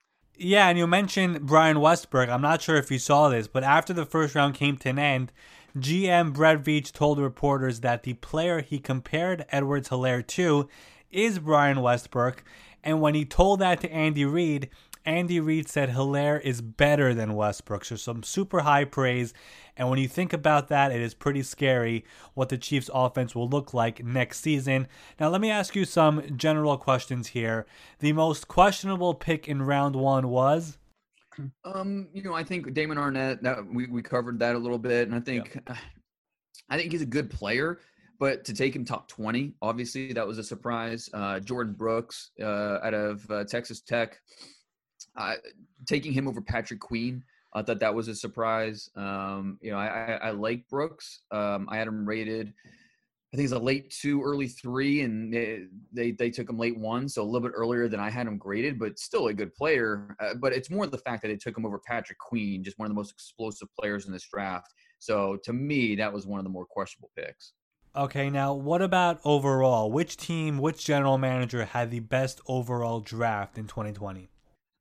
[0.42, 2.31] Yeah, and you mentioned Brian Westbrook.
[2.31, 4.98] I'm not sure if you saw this, but after the first round came to an
[4.98, 5.33] end,
[5.76, 10.66] GM Brett Veach told reporters that the player he compared Edwards Helaire to
[11.11, 12.42] is Brian Westbrook.
[12.83, 14.70] And when he told that to Andy Reid,
[15.04, 17.84] Andy Reid said Helaire is better than Westbrook.
[17.84, 19.32] So some super high praise.
[19.76, 23.48] And when you think about that, it is pretty scary what the Chiefs offense will
[23.48, 24.88] look like next season.
[25.18, 27.66] Now let me ask you some general questions here.
[28.00, 30.78] The most questionable pick in round one was
[31.64, 35.08] um, you know, I think Damon Arnette, that we, we covered that a little bit.
[35.08, 35.76] And I think yeah.
[36.68, 37.80] I think he's a good player.
[38.18, 41.08] But to take him top 20, obviously that was a surprise.
[41.14, 44.20] Uh, Jordyn Brooks uh, out of uh, Texas Tech,
[45.20, 45.37] uh,
[45.87, 48.90] taking him over Patrick Queen, I thought that was a surprise.
[48.96, 51.20] Um, you know, I, I, I like Brooks.
[51.30, 52.52] Um, I had him rated,
[53.33, 56.76] I think it's a late two, early three, and they, they, they took him late
[56.76, 59.54] one, so a little bit earlier than I had him graded, but still a good
[59.54, 60.16] player.
[60.18, 62.87] Uh, but it's more the fact that they took him over Patrick Queen, just one
[62.87, 64.74] of the most explosive players in this draft.
[64.98, 67.52] So to me, that was one of the more questionable picks.
[67.94, 69.92] Okay, now what about overall?
[69.92, 74.28] Which team, which general manager had the best overall draft in 2020?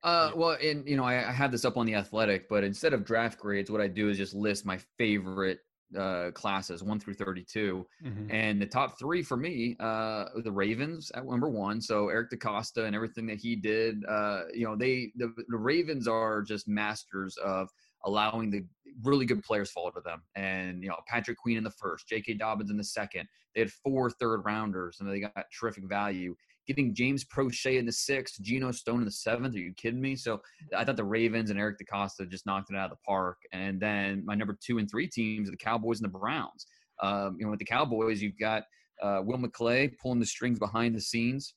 [0.03, 2.93] Uh, well, and you know, I, I have this up on the Athletic, but instead
[2.93, 5.59] of draft grades, what I do is just list my favorite
[5.97, 8.31] uh, classes, one through 32, mm-hmm.
[8.31, 11.81] and the top three for me, uh, the Ravens at number one.
[11.81, 16.07] So Eric DeCosta and everything that he did, uh, you know, they the, the Ravens
[16.07, 17.69] are just masters of
[18.05, 18.63] allowing the
[19.03, 20.21] really good players fall to them.
[20.35, 22.35] And you know, Patrick Queen in the first, J.K.
[22.35, 23.27] Dobbins in the second.
[23.55, 26.35] They had four third rounders, and they got terrific value.
[26.69, 29.55] Getting James Proche in the sixth, Geno Stone in the seventh.
[29.55, 30.15] Are you kidding me?
[30.15, 30.39] So
[30.77, 33.37] I thought the Ravens and Eric DeCosta just knocked it out of the park.
[33.51, 36.67] And then my number two and three teams are the Cowboys and the Browns.
[37.01, 38.65] Um, you know, with the Cowboys, you've got
[39.01, 41.55] uh, Will McClay pulling the strings behind the scenes.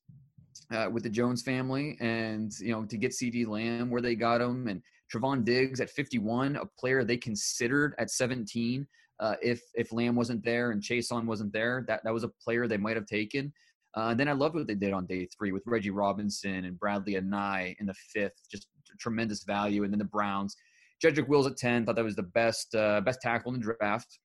[0.72, 4.40] Uh, with the Jones family, and you know to get CeeDee Lamb where they got
[4.40, 8.86] him, and Trevon Diggs at 51, a player they considered at 17.
[9.20, 12.32] Uh, if if Lamb wasn't there and Chase on wasn't there, that that was a
[12.42, 13.52] player they might have taken.
[13.96, 16.78] Uh, and then I loved what they did on day three with Reggie Robinson and
[16.78, 19.84] Bradlee Anae in the fifth, just tremendous value.
[19.84, 20.56] And then the Browns,
[21.04, 24.18] Jedrick Wills at 10, thought that was the best uh, best tackle in the draft.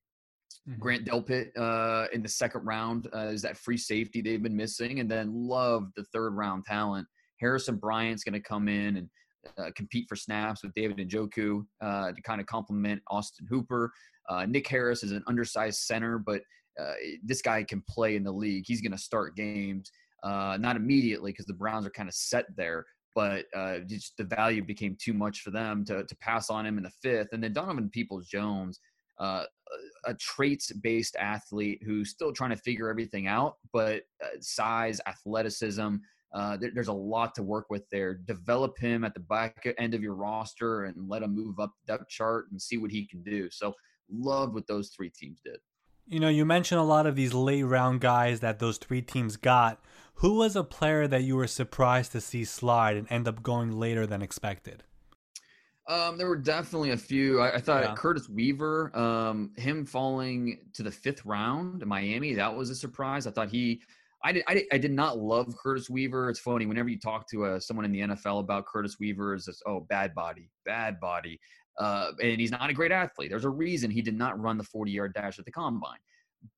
[0.69, 0.79] Mm-hmm.
[0.79, 4.99] Grant Delpit uh, in the second round uh, is that free safety they've been missing,
[4.99, 7.07] and then loved the third round talent.
[7.39, 9.09] Harrison Bryant's going to come in and
[9.57, 13.91] uh, compete for snaps with David Njoku uh, to kind of complement Austin Hooper.
[14.29, 16.41] Uh, Nick Harris is an undersized center, but
[16.79, 18.65] uh, this guy can play in the league.
[18.67, 19.91] He's going to start games,
[20.23, 22.85] uh, not immediately because the Browns are kind of set there,
[23.15, 26.77] but uh, just the value became too much for them to, to pass on him
[26.77, 27.29] in the fifth.
[27.31, 28.79] And then Donovan Peoples Jones,
[29.19, 29.43] uh,
[30.05, 35.95] a traits based athlete who's still trying to figure everything out, but uh, size, athleticism,
[36.33, 38.13] uh, there, there's a lot to work with there.
[38.13, 42.09] Develop him at the back end of your roster and let him move up depth
[42.09, 43.49] chart and see what he can do.
[43.49, 43.73] So,
[44.09, 45.57] love what those three teams did.
[46.09, 49.35] You know, you mentioned a lot of these late round guys that those three teams
[49.35, 49.81] got.
[50.15, 53.77] Who was a player that you were surprised to see slide and end up going
[53.77, 54.83] later than expected?
[55.87, 57.39] Um, there were definitely a few.
[57.39, 57.95] I, I thought yeah.
[57.95, 63.25] Curtis Weaver, um, him falling to the fifth round in Miami, that was a surprise.
[63.25, 63.81] I thought he,
[64.23, 66.29] I did, I did, I did not love Curtis Weaver.
[66.29, 69.45] It's funny whenever you talk to uh, someone in the NFL about Curtis Weaver, is
[69.45, 71.39] this oh bad body, bad body,
[71.77, 73.29] uh, and he's not a great athlete.
[73.29, 75.99] There's a reason he did not run the 40 yard dash at the combine.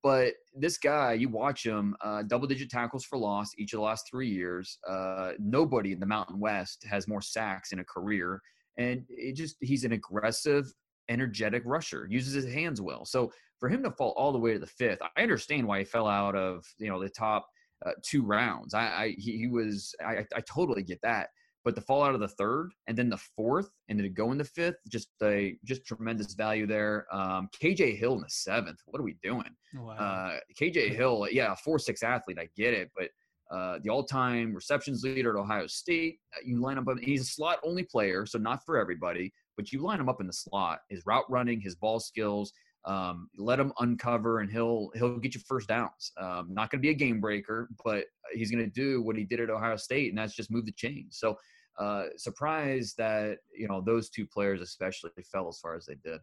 [0.03, 3.85] But this guy, you watch him, uh, double digit tackles for loss each of the
[3.85, 4.77] last three years.
[4.87, 8.41] Uh, nobody in the Mountain West has more sacks in a career
[8.79, 10.73] and it just he's an aggressive,
[11.09, 13.05] energetic rusher, uses his hands well.
[13.05, 15.85] So for him to fall all the way to the fifth, I understand why he
[15.85, 17.45] fell out of you know the top
[17.85, 18.73] uh, two rounds.
[18.73, 21.29] I, I he, he, was I, I totally get that.
[21.69, 24.31] But the fall out of the third and then the fourth and then to go
[24.31, 27.05] in the fifth, just a just tremendous value there.
[27.11, 28.79] Um, KJ Hill in the seventh.
[28.87, 29.55] What are we doing?
[29.75, 29.91] Wow.
[29.91, 32.39] Uh, KJ Hill, yeah, four six athlete.
[32.39, 33.09] I get it, but
[33.55, 36.17] uh, the all-time receptions leader at Ohio State.
[36.35, 36.97] Uh, you line him up.
[37.03, 39.31] He's a slot-only player, so not for everybody.
[39.55, 40.79] But you line him up in the slot.
[40.89, 42.51] His route running, his ball skills.
[42.85, 46.11] Um, let him uncover, and he'll he'll get you first downs.
[46.17, 49.25] Um, not going to be a game breaker, but he's going to do what he
[49.25, 51.17] did at Ohio State, and that's just move the chains.
[51.19, 51.37] So,
[51.79, 56.19] uh, surprised that you know those two players especially fell as far as they did.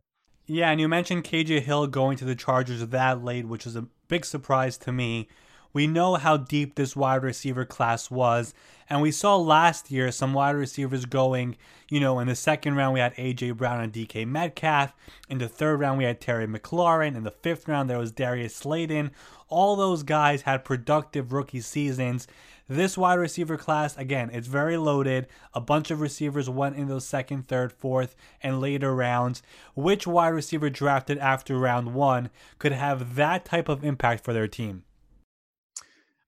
[0.47, 3.89] Yeah, and you mentioned KJ Hill going to the Chargers that late, which is a
[4.07, 5.29] big surprise to me.
[5.77, 8.55] We know how deep this wide receiver class was.
[8.89, 11.59] And we saw last year some wide receivers going,
[11.91, 13.51] you know, in the second round we had A.J.
[13.51, 14.95] Brown and DK Metcalf.
[15.29, 17.15] In the third round we had Terry McLaurin.
[17.15, 19.11] In the fifth round there was Darius Slayton.
[19.49, 22.27] All those guys had productive rookie seasons.
[22.69, 25.29] This wide receiver class, again, it's very loaded.
[25.55, 29.43] A bunch of receivers went in those second, third, fourth, and later rounds.
[29.75, 34.49] Which wide receiver drafted after round one could have that type of impact for their
[34.49, 34.83] team?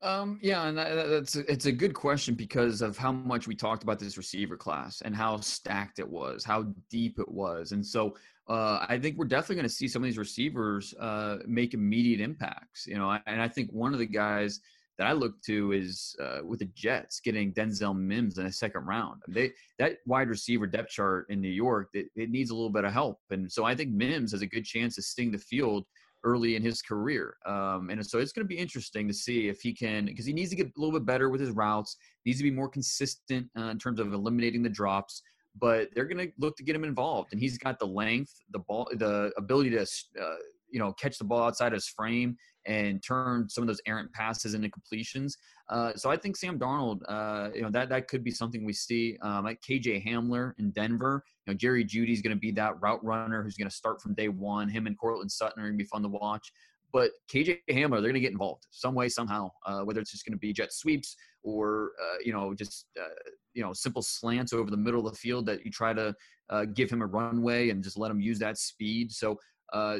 [0.00, 3.82] Um, yeah, and that, that's it's a good question because of how much we talked
[3.82, 8.14] about this receiver class and how stacked it was, how deep it was, and so
[8.48, 12.20] uh, I think we're definitely going to see some of these receivers uh, make immediate
[12.20, 12.86] impacts.
[12.86, 14.60] You know, and I think one of the guys
[14.98, 18.84] that I look to is uh, with the Jets getting Denzel Mims in the second
[18.84, 19.22] round.
[19.28, 22.84] They that wide receiver depth chart in New York it, it needs a little bit
[22.84, 25.84] of help, and so I think Mims has a good chance of seeing the field
[26.24, 27.36] early in his career.
[27.46, 30.32] Um, and so it's going to be interesting to see if he can, because he
[30.32, 33.46] needs to get a little bit better with his routes, needs to be more consistent
[33.56, 35.22] uh, in terms of eliminating the drops.
[35.56, 38.60] But they're going to look to get him involved, and he's got the length, the
[38.60, 40.36] ball, the ability to, uh,
[40.70, 44.54] you know, catch the ball outside his frame and turn some of those errant passes
[44.54, 45.36] into completions.
[45.70, 48.72] Uh, so I think Sam Darnold, uh, you know, that that could be something we
[48.74, 49.18] see.
[49.22, 53.02] Um, like KJ Hamler in Denver, you know, Jerry Jeudy's going to be that route
[53.04, 54.68] runner who's going to start from day one.
[54.68, 56.52] Him and Courtland Sutton are going to be fun to watch.
[56.92, 59.50] But KJ Hamler, they're going to get involved some way, somehow.
[59.66, 63.08] Uh, whether it's just going to be jet sweeps or uh, you know just uh,
[63.54, 66.14] you know simple slants over the middle of the field that you try to
[66.50, 69.12] uh, give him a runway and just let him use that speed.
[69.12, 69.38] So
[69.72, 69.98] uh,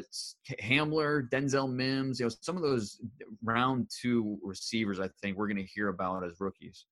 [0.61, 2.99] Hamler, Denzel Mims, you know, some of those
[3.43, 6.85] round two receivers, I think we're going to hear about as rookies.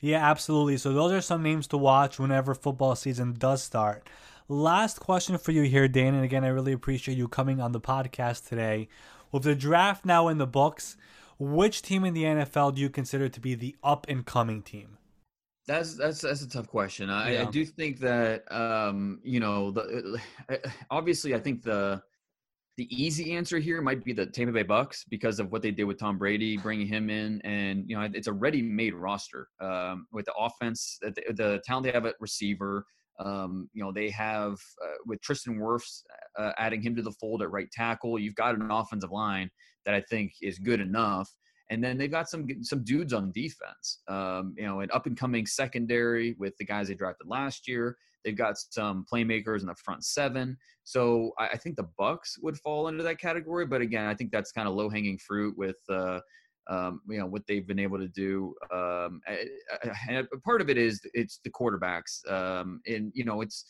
[0.00, 0.78] Yeah, absolutely.
[0.78, 4.08] So those are some names to watch whenever football season does start.
[4.48, 6.14] Last question for you here, Dan.
[6.14, 8.88] And again, I really appreciate you coming on the podcast today.
[9.32, 10.96] With the draft now in the books,
[11.38, 14.98] which team in the NFL do you consider to be the up and coming team?
[15.66, 17.10] That's that's that's a tough question.
[17.10, 17.42] I, yeah.
[17.42, 20.20] I do think that um, you know the
[20.90, 22.02] obviously I think the
[22.76, 25.84] the easy answer here might be the Tampa Bay Bucks because of what they did
[25.84, 30.24] with Tom Brady, bringing him in, and you know it's a ready-made roster um, with
[30.24, 32.86] the offense, the, the, talent they have at receiver.
[33.20, 36.02] Um, you know they have uh, with Tristan Wirfs
[36.38, 38.18] uh, adding him to the fold at right tackle.
[38.18, 39.50] You've got an offensive line
[39.84, 41.30] that I think is good enough,
[41.70, 44.00] and then they've got some some dudes on defense.
[44.08, 47.96] Um, you know, an up and coming secondary with the guys they drafted last year.
[48.24, 50.56] They've got some playmakers in the front seven.
[50.84, 53.66] So I, I think the Bucks would fall into that category.
[53.66, 56.20] But again, I think that's kind of low hanging fruit with uh,
[56.68, 58.54] um, you know what they've been able to do.
[58.72, 59.20] Um,
[60.08, 63.64] and part of it is it's the quarterbacks, um, and you know it's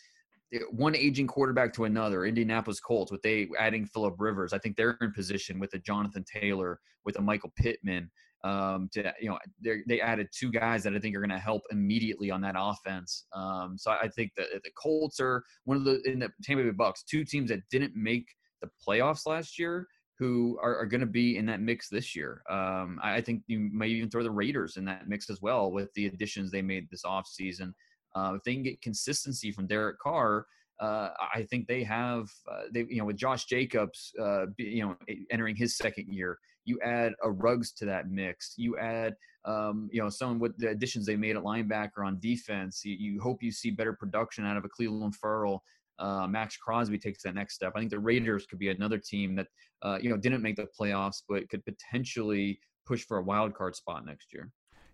[0.70, 2.24] one aging quarterback to another.
[2.24, 4.52] Indianapolis Colts with they adding Philip Rivers.
[4.52, 8.10] I think they're in position with a Jonathan Taylor, with a Michael Pittman.
[8.42, 9.38] Um, to you know,
[9.86, 13.26] they added two guys that I think are going to help immediately on that offense.
[13.34, 16.70] Um, so I think that the Colts are one of the in the Tampa Bay
[16.70, 18.26] Bucks, two teams that didn't make
[18.62, 19.86] the playoffs last year,
[20.20, 22.42] who are, are going to be in that mix this year.
[22.50, 25.88] Um, I think you may even throw the Raiders in that mix as well with
[25.94, 27.72] the additions they made this offseason.
[28.14, 30.46] Uh, if they can get consistency from Derek Carr,
[30.78, 34.96] uh, I think they have uh, they you know with Josh Jacobs uh, you know
[35.30, 38.54] entering his second year, you add a Ruggs to that mix.
[38.58, 39.14] You add
[39.46, 42.82] um, you know someone with the additions they made at linebacker on defense.
[42.84, 45.62] You, you hope you see better production out of a Clelin Ferrell.
[46.00, 47.72] Uh, Maxx Crosby takes that next step.
[47.76, 49.46] I think the Raiders could be another team that
[49.82, 53.76] uh, you know didn't make the playoffs, but could potentially push for a wild card
[53.76, 54.50] spot next year.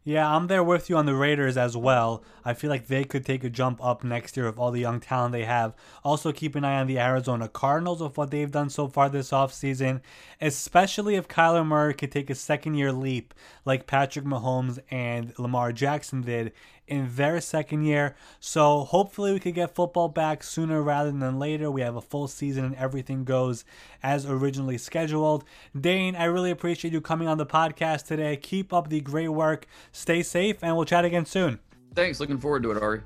[0.06, 2.22] Yeah, I'm there with you on the Raiders as well.
[2.44, 5.00] I feel like they could take a jump up next year with all the young
[5.00, 5.74] talent they have.
[6.04, 9.32] Also, keep an eye on the Arizona Cardinals with what they've done so far this
[9.32, 10.00] offseason,
[10.40, 15.72] especially if Kyler Murray could take a second year leap like Patrick Mahomes and Lamar
[15.72, 16.52] Jackson did
[16.88, 18.14] in their second year.
[18.40, 21.70] So hopefully we could get football back sooner rather than later.
[21.70, 23.64] We have a full season and everything goes
[24.02, 25.44] as originally scheduled.
[25.78, 28.36] Dane, I really appreciate you coming on the podcast today.
[28.36, 29.66] Keep up the great work.
[29.92, 31.58] Stay safe and we'll chat again soon.
[31.94, 32.20] Thanks.
[32.20, 33.02] Looking forward to it, Ari.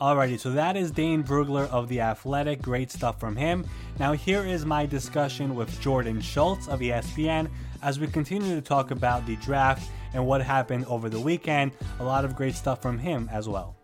[0.00, 2.62] Alrighty, so that is Dane Brugler of The Athletic.
[2.62, 3.66] Great stuff from him.
[3.98, 7.50] Now, here is my discussion with Jordan Schultz of ESPN
[7.82, 11.72] as we continue to talk about the draft and what happened over the weekend.
[11.98, 13.76] A lot of great stuff from him as well.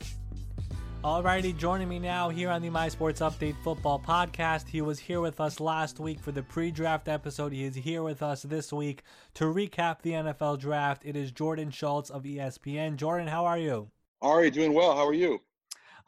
[1.05, 4.67] Alrighty, joining me now here on the My Sports Update Football Podcast.
[4.67, 7.53] He was here with us last week for the pre draft episode.
[7.53, 11.03] He is here with us this week to recap the NFL draft.
[11.05, 12.97] It is Jordan Schultz of ESPN.
[12.97, 13.89] Jordan, how are you?
[14.21, 14.97] Ari, doing well.
[14.97, 15.39] How are you?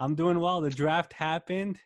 [0.00, 0.60] I'm doing well.
[0.60, 1.78] The draft happened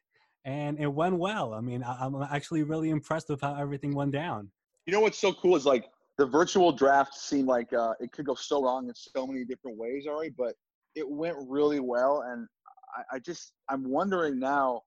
[0.46, 1.52] and it went well.
[1.52, 4.50] I mean, I'm actually really impressed with how everything went down.
[4.86, 5.84] You know what's so cool is like
[6.18, 9.78] the virtual draft seemed like uh, it could go so wrong in so many different
[9.78, 10.54] ways, Ari, but
[10.94, 12.24] it went really well.
[12.26, 12.46] And
[12.94, 14.82] I, I just I'm wondering now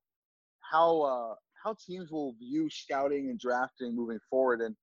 [0.71, 4.75] how uh, how teams will view scouting and drafting moving forward, and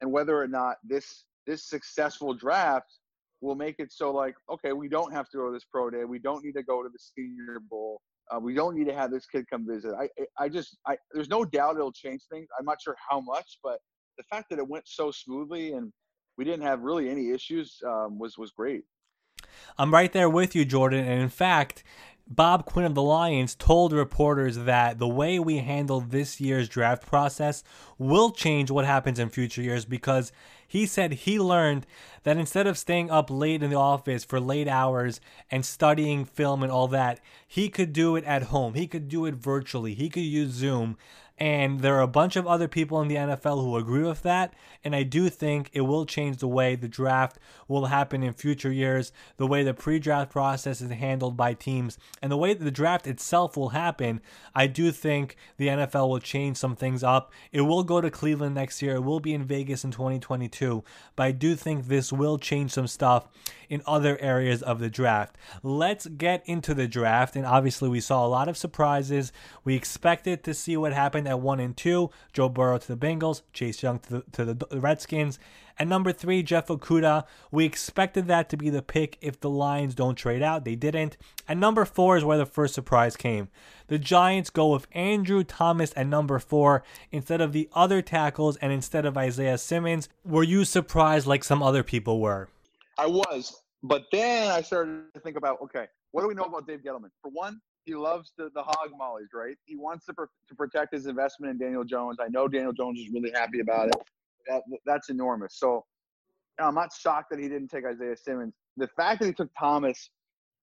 [0.00, 2.98] and whether or not this this successful draft
[3.42, 6.04] will make it so like okay, we don't have to go to this pro day,
[6.04, 8.00] we don't need to go to the Senior Bowl.
[8.32, 9.92] Uh, we don't need to have this kid come visit.
[9.92, 10.08] I,
[10.38, 12.46] I just, I, there's no doubt it'll change things.
[12.56, 13.80] I'm not sure how much, but
[14.20, 15.92] the fact that it went so smoothly and
[16.36, 18.82] we didn't have really any issues um, was was great.
[19.78, 21.06] I'm right there with you, Jordan.
[21.06, 21.82] And in fact,
[22.26, 27.06] Bob Quinn of the Lions told reporters that the way we handle this year's draft
[27.06, 27.64] process
[27.98, 30.32] will change what happens in future years because
[30.68, 31.86] he said he learned
[32.22, 36.62] that instead of staying up late in the office for late hours and studying film
[36.62, 38.74] and all that, he could do it at home.
[38.74, 39.94] He could do it virtually.
[39.94, 40.96] He could use Zoom.
[41.40, 44.52] And there are a bunch of other people in the NFL who agree with that.
[44.84, 48.70] And I do think it will change the way the draft will happen in future
[48.70, 52.70] years, the way the pre draft process is handled by teams, and the way the
[52.70, 54.20] draft itself will happen.
[54.54, 57.32] I do think the NFL will change some things up.
[57.52, 60.84] It will go to Cleveland next year, it will be in Vegas in 2022.
[61.16, 63.28] But I do think this will change some stuff
[63.70, 65.38] in other areas of the draft.
[65.62, 67.36] Let's get into the draft.
[67.36, 69.32] And obviously, we saw a lot of surprises.
[69.64, 73.42] We expected to see what happened at one and two Joe Burrow to the Bengals,
[73.52, 75.38] Chase Young to the, to the Redskins.
[75.78, 77.24] And number three, Jeff Okudah.
[77.50, 80.66] We expected that to be the pick if the Lions don't trade out.
[80.66, 81.16] They didn't.
[81.48, 83.48] And number four is where the first surprise came.
[83.86, 88.72] The Giants go with Andrew Thomas at number four instead of the other tackles and
[88.72, 90.10] instead of Isaiah Simmons.
[90.22, 92.48] Were you surprised like some other people were?
[92.98, 93.62] I was.
[93.82, 97.10] But then I started to think about okay, what do we know about Dave Gettleman?
[97.22, 99.56] For one, he loves the, the hog mollies, right?
[99.64, 102.18] He wants to, to protect his investment in Daniel Jones.
[102.20, 103.96] I know Daniel Jones is really happy about it.
[104.46, 105.58] That, that's enormous.
[105.58, 105.84] So
[106.58, 108.54] I'm not shocked that he didn't take Isaiah Simmons.
[108.76, 110.10] The fact that he took Thomas,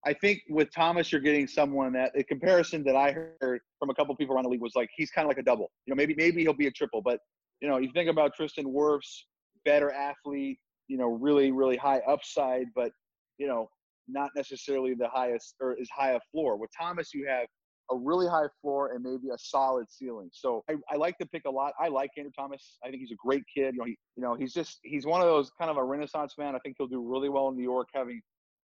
[0.06, 3.94] I think with Thomas, you're getting someone that the comparison that I heard from a
[3.94, 5.70] couple people around the league was like he's kind of like a double.
[5.86, 7.18] You know, maybe maybe he'll be a triple, but
[7.60, 9.24] you know, you think about Tristan Wirfs,
[9.64, 12.92] better athlete, you know, really really high upside, but
[13.38, 13.68] you know,
[14.08, 16.56] not necessarily the highest or as high a floor.
[16.56, 17.46] With Thomas, you have
[17.90, 20.28] a really high floor and maybe a solid ceiling.
[20.32, 21.72] So I, I like to pick a lot.
[21.80, 22.78] I like Andrew Thomas.
[22.84, 23.74] I think he's a great kid.
[23.74, 26.34] You know, he, you know, he's just he's one of those kind of a renaissance
[26.38, 26.54] man.
[26.54, 28.20] I think he'll do really well in New York, having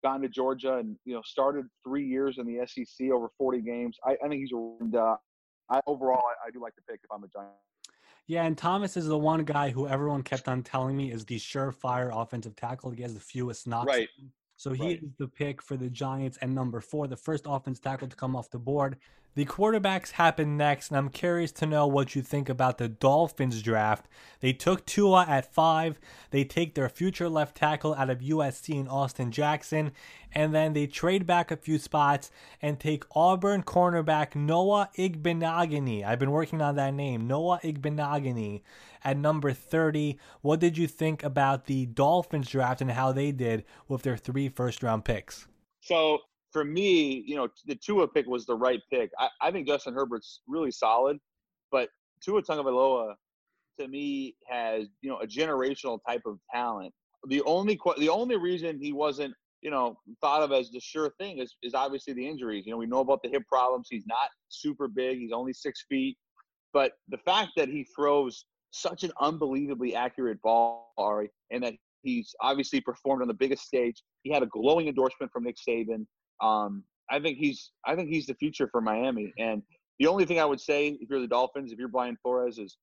[0.04, 3.98] gone to Georgia and you know started three years in the SEC over 40 games.
[4.06, 4.76] I, I think he's a.
[4.80, 5.18] And, uh,
[5.72, 7.52] I, overall, I, I do like to pick if I'm a Giant.
[8.26, 11.38] Yeah, and Thomas is the one guy who everyone kept on telling me is the
[11.38, 12.92] surefire offensive tackle.
[12.92, 13.88] He has the fewest knocks.
[13.88, 14.08] Right.
[14.60, 15.02] So he right.
[15.02, 18.36] is the pick for the Giants and number four, the first offense tackle to come
[18.36, 18.98] off the board.
[19.36, 23.62] The quarterbacks happen next, and I'm curious to know what you think about the Dolphins
[23.62, 24.08] draft.
[24.40, 26.00] They took Tua at five.
[26.32, 29.92] They take their future left tackle out of USC in Austin Jackson,
[30.34, 36.04] and then they trade back a few spots and take Auburn cornerback Noah Igbinoghene.
[36.04, 38.62] I've been working on that name, Noah Igbinoghene,
[39.04, 40.18] at number 30.
[40.42, 44.50] What did you think about the Dolphins draft and how they did with their three
[44.50, 45.48] first round picks?
[45.82, 46.20] So
[46.52, 49.12] for me, you know, the Tua pick was the right pick.
[49.20, 51.18] I, I think Justin Herbert's really solid,
[51.72, 51.90] but
[52.24, 53.14] Tua Tagovailoa
[53.80, 56.94] to me has you know a generational type of talent.
[57.28, 61.40] The only the only reason he wasn't you know thought of as the sure thing
[61.40, 62.66] is is obviously the injuries.
[62.66, 63.88] You know, we know about the hip problems.
[63.90, 65.20] He's not super big.
[65.20, 66.18] He's only six feet,
[66.74, 71.74] but the fact that he throws such an unbelievably accurate ball, Ari, and that
[72.04, 74.04] he's obviously performed on the biggest stage.
[74.24, 76.06] He had a glowing endorsement from Nick Saban.
[76.42, 79.34] Um, I think he's I think he's the future for Miami.
[79.38, 79.64] And
[80.00, 82.78] the only thing I would say if you're the Dolphins, if you're Brian Flores, is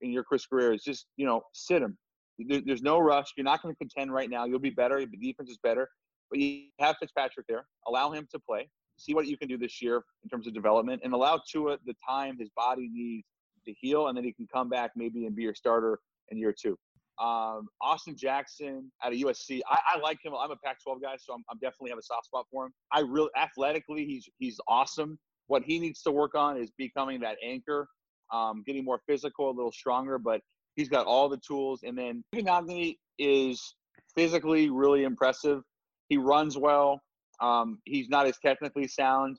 [0.00, 1.96] in your Chris career is just you know sit him.
[2.38, 3.32] there's no rush.
[3.36, 4.44] You're not going to contend right now.
[4.44, 5.00] You'll be better.
[5.00, 5.88] The defense is better,
[6.30, 7.66] but you have Fitzpatrick there.
[7.86, 8.68] Allow him to play.
[8.96, 11.94] See what you can do this year in terms of development, and allow Tua the
[12.06, 13.24] time his body needs
[13.66, 15.98] to heal, and then he can come back maybe and be your starter
[16.28, 16.76] in year two.
[17.20, 19.60] Um, Austin Jackson out of USC.
[19.70, 20.32] I, I, like him.
[20.34, 22.72] I'm a Pac-12 guy, so I'm, I'm, definitely have a soft spot for him.
[22.92, 25.18] I really athletically, he's he's awesome.
[25.46, 27.88] What he needs to work on is becoming that anchor,
[28.32, 30.18] um, getting more physical, a little stronger.
[30.18, 30.40] But
[30.76, 31.80] he's got all the tools.
[31.82, 33.74] And then Ignagni is
[34.14, 35.62] physically really impressive.
[36.08, 37.02] He runs well.
[37.40, 39.38] Um, he's not as technically sound.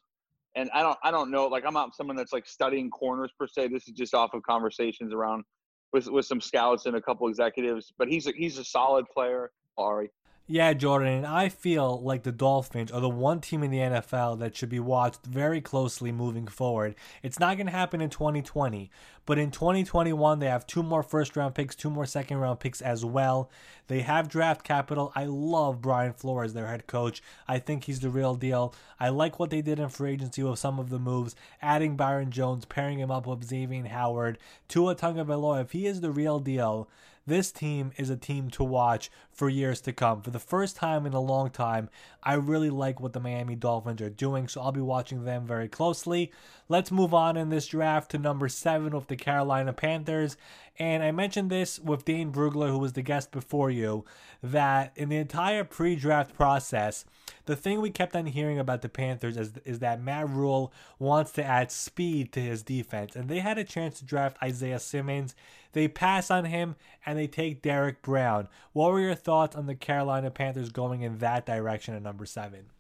[0.55, 1.47] And I don't I don't know.
[1.47, 3.69] Like I'm not someone that's like studying corners per se.
[3.69, 5.45] This is just off of conversations around
[5.93, 7.93] with with some scouts and a couple executives.
[7.97, 10.09] But he's a, he's a solid player, Ari.
[10.53, 14.39] Yeah, Jordan, and I feel like the Dolphins are the one team in the NFL
[14.39, 16.95] that should be watched very closely moving forward.
[17.23, 18.91] It's not going to happen in 2020,
[19.25, 22.81] but in 2021, they have two more first round picks, two more second round picks
[22.81, 23.49] as well.
[23.87, 25.13] They have draft capital.
[25.15, 27.23] I love Brian Flores, their head coach.
[27.47, 28.75] I think he's the real deal.
[28.99, 32.29] I like what they did in free agency with some of the moves, adding Byron
[32.29, 34.37] Jones, pairing him up with Xavier Howard,
[34.67, 35.61] Tua Tagovailoa.
[35.61, 36.89] If he is the real deal,
[37.31, 40.21] this team is a team to watch for years to come.
[40.21, 41.89] For the first time in a long time,
[42.21, 45.69] I really like what the Miami Dolphins are doing, so I'll be watching them very
[45.69, 46.33] closely.
[46.67, 50.35] Let's move on in this draft to number seven with the Carolina Panthers.
[50.81, 54.03] And I mentioned this with Dane Brugler, who was the guest before you,
[54.41, 57.05] that in the entire pre draft process,
[57.45, 61.33] the thing we kept on hearing about the Panthers is, is that Matt Rhule wants
[61.33, 63.15] to add speed to his defense.
[63.15, 65.35] And they had a chance to draft Isaiah Simmons.
[65.73, 66.75] They pass on him
[67.05, 68.47] and they take Derrick Brown.
[68.73, 72.71] What were your thoughts on the Carolina Panthers going in that direction at number seven?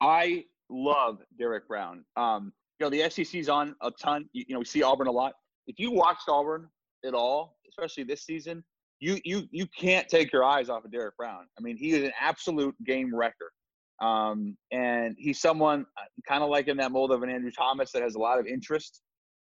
[0.00, 2.04] I love Derrick Brown.
[2.16, 4.28] Um, you know, the SEC's on a ton.
[4.32, 5.34] You, you know, we see Auburn a lot.
[5.68, 6.68] If you watched Auburn
[7.04, 8.64] at all, especially this season,
[9.00, 11.46] you you you can't take your eyes off of Derrick Brown.
[11.58, 13.52] I mean, he is an absolute game wrecker.
[14.00, 17.92] Um, and he's someone uh, kind of like in that mold of an Andrew Thomas
[17.92, 19.00] that has a lot of interest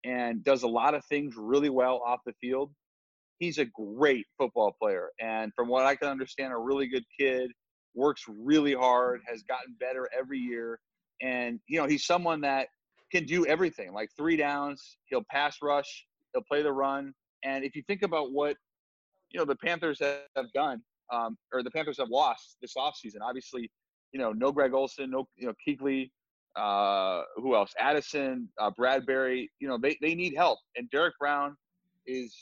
[0.06, 2.72] and does a lot of things really well off the field.
[3.40, 5.10] He's a great football player.
[5.20, 7.52] And from what I can understand, a really good kid,
[7.96, 10.80] works really hard, has gotten better every year.
[11.22, 12.68] And, you know, he's someone that
[13.12, 17.14] can do everything like three downs, he'll pass rush, he'll play the run.
[17.46, 18.58] And if you think about what,
[19.30, 20.82] you know, the Panthers have done,
[21.14, 23.72] um, or the Panthers have lost this offseason, obviously,
[24.12, 26.10] you know, no Greg Olsen, no, you know, Kuechly,
[26.56, 27.74] uh, who else?
[27.80, 29.52] Addison, uh, Bradbury.
[29.60, 30.60] You know, they, they need help.
[30.76, 31.56] And Derrick Brown
[32.08, 32.36] is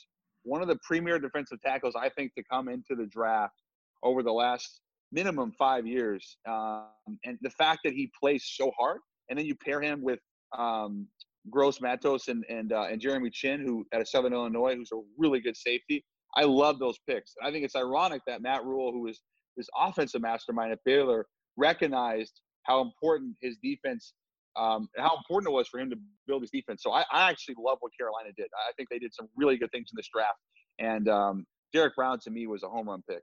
[0.44, 3.56] one of the premier defensive tackles, I think, to come into the draft
[4.04, 4.82] over the last
[5.12, 6.38] minimum five years.
[6.48, 6.86] Um,
[7.26, 9.00] and the fact that he plays so hard,
[9.30, 10.20] and then you pair him with
[10.58, 11.08] um,
[11.50, 15.02] Gross Matos and and uh, and Jeremy Chinn, who at a Southern Illinois, who's a
[15.18, 16.04] really good safety.
[16.36, 17.34] I love those picks.
[17.44, 19.22] I think it's ironic that Matt Rhule, who is
[19.56, 21.28] this offensive mastermind at Baylor,
[21.58, 24.14] recognized how important his defense,
[24.56, 26.82] um, how important it was for him to build his defense.
[26.82, 28.48] So I, I, actually love what Carolina did.
[28.56, 30.38] I think they did some really good things in this draft.
[30.80, 33.22] And um, Derrick Brown to me was a home run pick.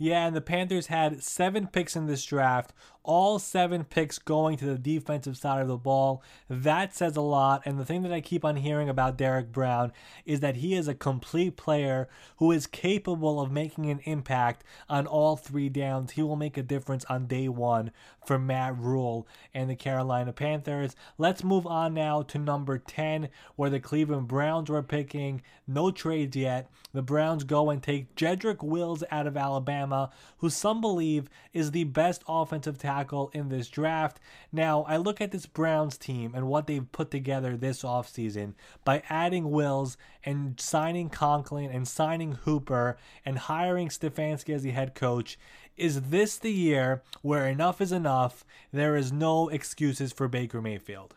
[0.00, 2.72] Yeah, and the Panthers had seven picks in this draft,
[3.02, 6.22] all seven picks going to the defensive side of the ball.
[6.48, 7.62] That says a lot.
[7.64, 9.92] And the thing that I keep on hearing about Derrick Brown
[10.24, 15.08] is that he is a complete player who is capable of making an impact on
[15.08, 16.12] all three downs.
[16.12, 17.90] He will make a difference on day one
[18.28, 20.94] for Matt Rhule and the Carolina Panthers.
[21.16, 25.40] Let's move on now to number 10, where the Cleveland Browns were picking.
[25.66, 26.70] No trades yet.
[26.92, 31.84] The Browns go and take Jedrick Wills out of Alabama who some believe is the
[31.84, 34.20] best offensive tackle in this draft.
[34.52, 38.54] Now, I look at this Browns team and what they've put together this offseason
[38.84, 44.94] by adding Wills and signing Conklin and signing Hooper and hiring Stefanski as the head
[44.94, 45.38] coach.
[45.78, 48.44] Is this the year where enough is enough?
[48.72, 51.14] There is no excuses for Baker Mayfield.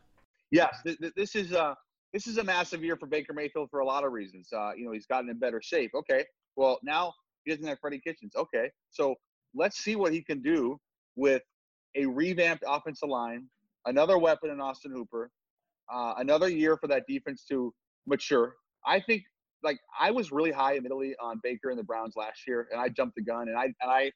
[0.52, 1.74] Yes, th- th- this is uh
[2.14, 4.50] this is a massive year for Baker Mayfield for a lot of reasons.
[4.54, 5.92] Uh, you know, he's gotten in better shape.
[5.96, 7.12] Okay, well now
[7.44, 8.34] he doesn't have Freddie Kitchens.
[8.36, 9.16] Okay, so
[9.56, 10.80] let's see what he can do
[11.16, 11.42] with
[11.96, 13.48] a revamped offensive line,
[13.88, 15.32] another weapon in Austin Hooper,
[15.92, 17.74] uh, another year for that defense to
[18.06, 18.56] mature.
[18.86, 19.24] I think
[19.64, 22.90] like I was really high admittedly on Baker and the Browns last year, and I
[22.90, 24.12] jumped the gun, and I and I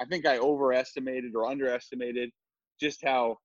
[0.00, 2.30] I think I overestimated or underestimated
[2.80, 3.36] just how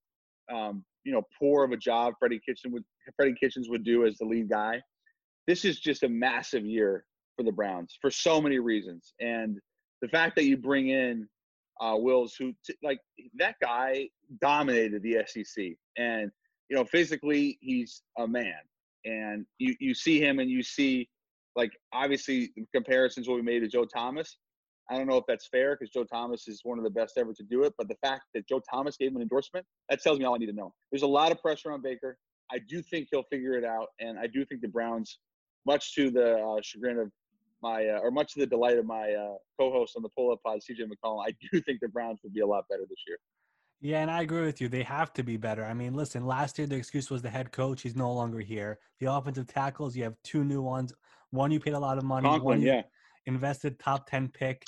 [0.52, 2.84] um, you know poor of a job Freddie Kitchen would
[3.16, 4.82] Freddie Kitchens would do as the lead guy.
[5.48, 7.06] This is just a massive year
[7.38, 9.60] for the Browns for so many reasons, and
[10.02, 11.28] the fact that you bring in
[11.82, 13.00] uh, Wills, who t- like
[13.38, 14.10] that guy
[14.42, 15.66] dominated the SEC,
[15.98, 16.32] and
[16.70, 18.54] you know physically he's a man,
[19.06, 21.08] and you you see him and you see
[21.56, 24.38] like obviously comparisons will be made to Joe Thomas.
[24.90, 27.34] I don't know if that's fair because Joe Thomas is one of the best ever
[27.34, 27.74] to do it.
[27.78, 30.38] But the fact that Joe Thomas gave him an endorsement, that tells me all I
[30.38, 30.74] need to know.
[30.92, 32.18] There's a lot of pressure on Baker.
[32.52, 33.88] I do think he'll figure it out.
[34.00, 35.18] And I do think the Browns,
[35.66, 37.12] much to the uh, chagrin of
[37.64, 40.32] my, uh, or much to the delight of my uh, co host on the pull
[40.32, 43.00] up pod, CJ McCollum, I do think the Browns will be a lot better this
[43.08, 43.18] year.
[43.82, 44.70] Yeah, and I agree with you.
[44.70, 45.66] They have to be better.
[45.66, 47.82] I mean, listen, last year the excuse was the head coach.
[47.82, 48.80] He's no longer here.
[49.00, 50.94] The offensive tackles, you have two new ones.
[51.32, 52.28] One you paid a lot of money.
[52.28, 52.82] Conklin, one you yeah.
[53.26, 54.66] Invested top 10 pick.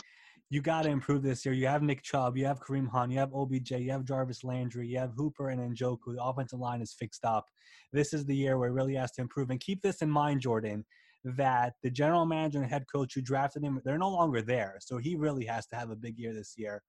[0.50, 1.54] You got to improve this year.
[1.54, 4.88] You have Nick Chubb, you have Kareem Hunt, you have OBJ, you have Jarvis Landry,
[4.88, 6.16] you have Hooper and Njoku.
[6.16, 7.48] The offensive line is fixed up.
[7.92, 9.50] This is the year where it really has to improve.
[9.50, 10.86] And keep this in mind, Jordan,
[11.26, 14.78] that the general manager and head coach who drafted him, they're no longer there.
[14.80, 16.82] So he really has to have a big year this year,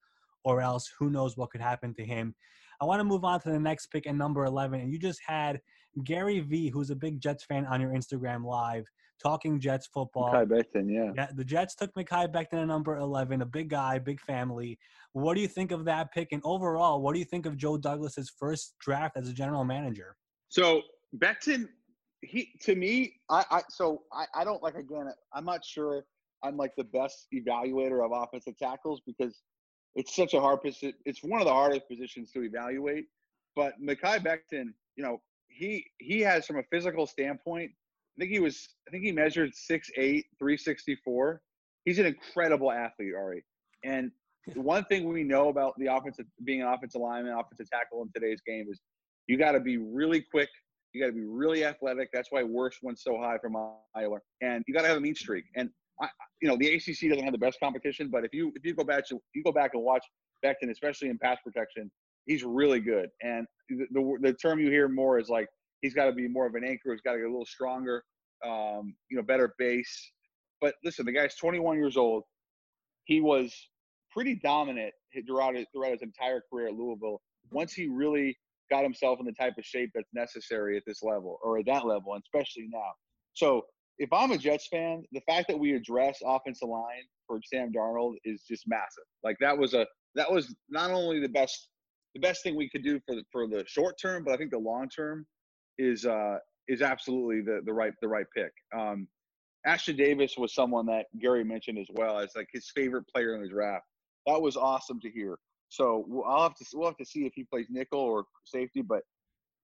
[0.44, 2.36] or else who knows what could happen to him.
[2.80, 4.80] I want to move on to the next pick at number 11.
[4.80, 5.60] And you just had
[6.04, 8.86] Gary V, who's a big Jets fan, on your Instagram live
[9.22, 10.30] talking Jets football.
[10.30, 11.12] Kai Becton, yeah.
[11.14, 14.78] Yeah, the Jets took Mekhi Becton at number 11, a big guy, big family.
[15.12, 16.28] What do you think of that pick?
[16.32, 20.16] And overall, what do you think of Joe Douglas's first draft as a general manager?
[20.48, 20.82] So
[21.16, 21.68] Becton,
[22.22, 25.08] he to me, I, I so I, I don't like again.
[25.32, 26.04] I'm not sure
[26.42, 29.40] I'm like the best evaluator of offensive tackles because
[29.94, 30.94] it's such a hard position.
[31.04, 33.06] It's one of the hardest positions to evaluate.
[33.56, 37.72] But Mekhi Becton, you know, he he has from a physical standpoint.
[38.18, 38.68] I think he was.
[38.88, 41.40] I think he measured 6'8", 364.
[41.84, 43.44] He's an incredible athlete, Ari.
[43.84, 44.10] And
[44.54, 48.10] the one thing we know about the offensive being an offensive lineman, offensive tackle in
[48.14, 48.80] today's game is
[49.28, 50.48] you got to be really quick.
[50.92, 52.08] You got to be really athletic.
[52.12, 53.56] That's why Wirfs went so high from
[53.94, 54.18] Iowa.
[54.40, 55.44] And you got to have a mean streak.
[55.54, 56.08] And I,
[56.40, 58.84] you know, the ACC doesn't have the best competition, but if you if you go
[58.84, 60.04] back to you go back and watch
[60.44, 61.90] Becton, especially in pass protection,
[62.26, 63.10] he's really good.
[63.22, 65.48] And the the, the term you hear more is like
[65.80, 66.92] he's got to be more of an anchor.
[66.92, 68.02] He's got to get a little stronger.
[68.44, 70.12] Um, you know, better base.
[70.60, 72.24] But listen, the guy's 21 years old.
[73.04, 73.54] He was
[74.10, 74.92] pretty dominant
[75.26, 77.20] throughout his, throughout his entire career at Louisville.
[77.50, 78.36] Once he really
[78.70, 81.86] got himself in the type of shape that's necessary at this level or at that
[81.86, 82.92] level, and especially now.
[83.34, 83.62] So
[83.98, 88.14] if I'm a Jets fan, the fact that we address offensive line for Sam Darnold
[88.24, 89.04] is just massive.
[89.24, 91.68] Like that was a that was not only the best
[92.14, 94.50] the best thing we could do for the for the short term, but I think
[94.50, 95.26] the long term
[95.78, 98.52] is uh is absolutely the the right the right pick.
[98.76, 99.08] Um,
[99.66, 103.42] Ashtyn Davis was someone that Gary mentioned as well as like his favorite player in
[103.42, 103.84] the draft.
[104.26, 105.38] That was awesome to hear.
[105.68, 109.02] So I'll have to we'll have to see if he plays nickel or safety, but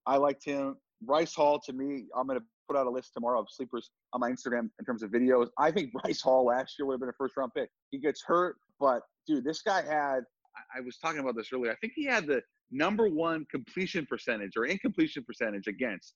[0.06, 0.76] I liked him.
[1.02, 4.30] Bryce Hall to me, I'm gonna put out a list tomorrow of sleepers on my
[4.30, 5.48] Instagram in terms of videos.
[5.58, 7.70] I think Bryce Hall last year would have been a first round pick.
[7.90, 10.20] He gets hurt, but dude, this guy had.
[10.76, 11.72] I was talking about this earlier.
[11.72, 12.40] I think he had the
[12.70, 16.14] number one completion percentage or incompletion percentage against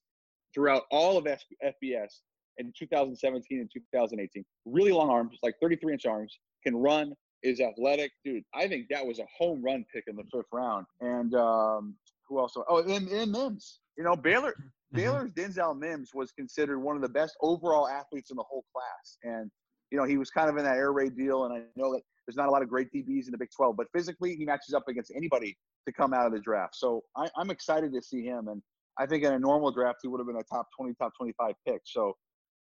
[0.53, 2.09] throughout all of FBS
[2.57, 4.43] in 2017 and 2018.
[4.65, 8.11] Really long arms, like 33 inch arms, can run, is athletic.
[8.25, 10.85] Dude, I think that was a home run pick in the fifth round.
[11.01, 11.95] And um,
[12.27, 12.55] who else?
[12.67, 13.79] Oh, and, and Mims.
[13.97, 14.55] You know, Baylor.
[14.91, 19.17] Baylor's Denzel Mims was considered one of the best overall athletes in the whole class.
[19.23, 19.51] And,
[19.91, 21.45] you know, he was kind of in that air raid deal.
[21.45, 23.75] And I know that there's not a lot of great DBs in the Big 12,
[23.75, 25.57] but physically he matches up against anybody
[25.87, 26.75] to come out of the draft.
[26.75, 28.49] So I, I'm excited to see him.
[28.49, 28.61] And
[28.99, 31.55] I think in a normal draft, he would have been a top 20, top 25
[31.67, 31.81] pick.
[31.85, 32.15] So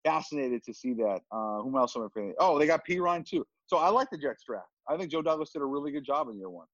[0.03, 1.21] fascinated to see that.
[1.31, 2.35] Uh, whom else am I forgetting?
[2.41, 3.47] Oh, they got Perine too.
[3.67, 4.67] So I like the Jets draft.
[4.89, 6.67] I think Joe Douglas did a really good job in year one.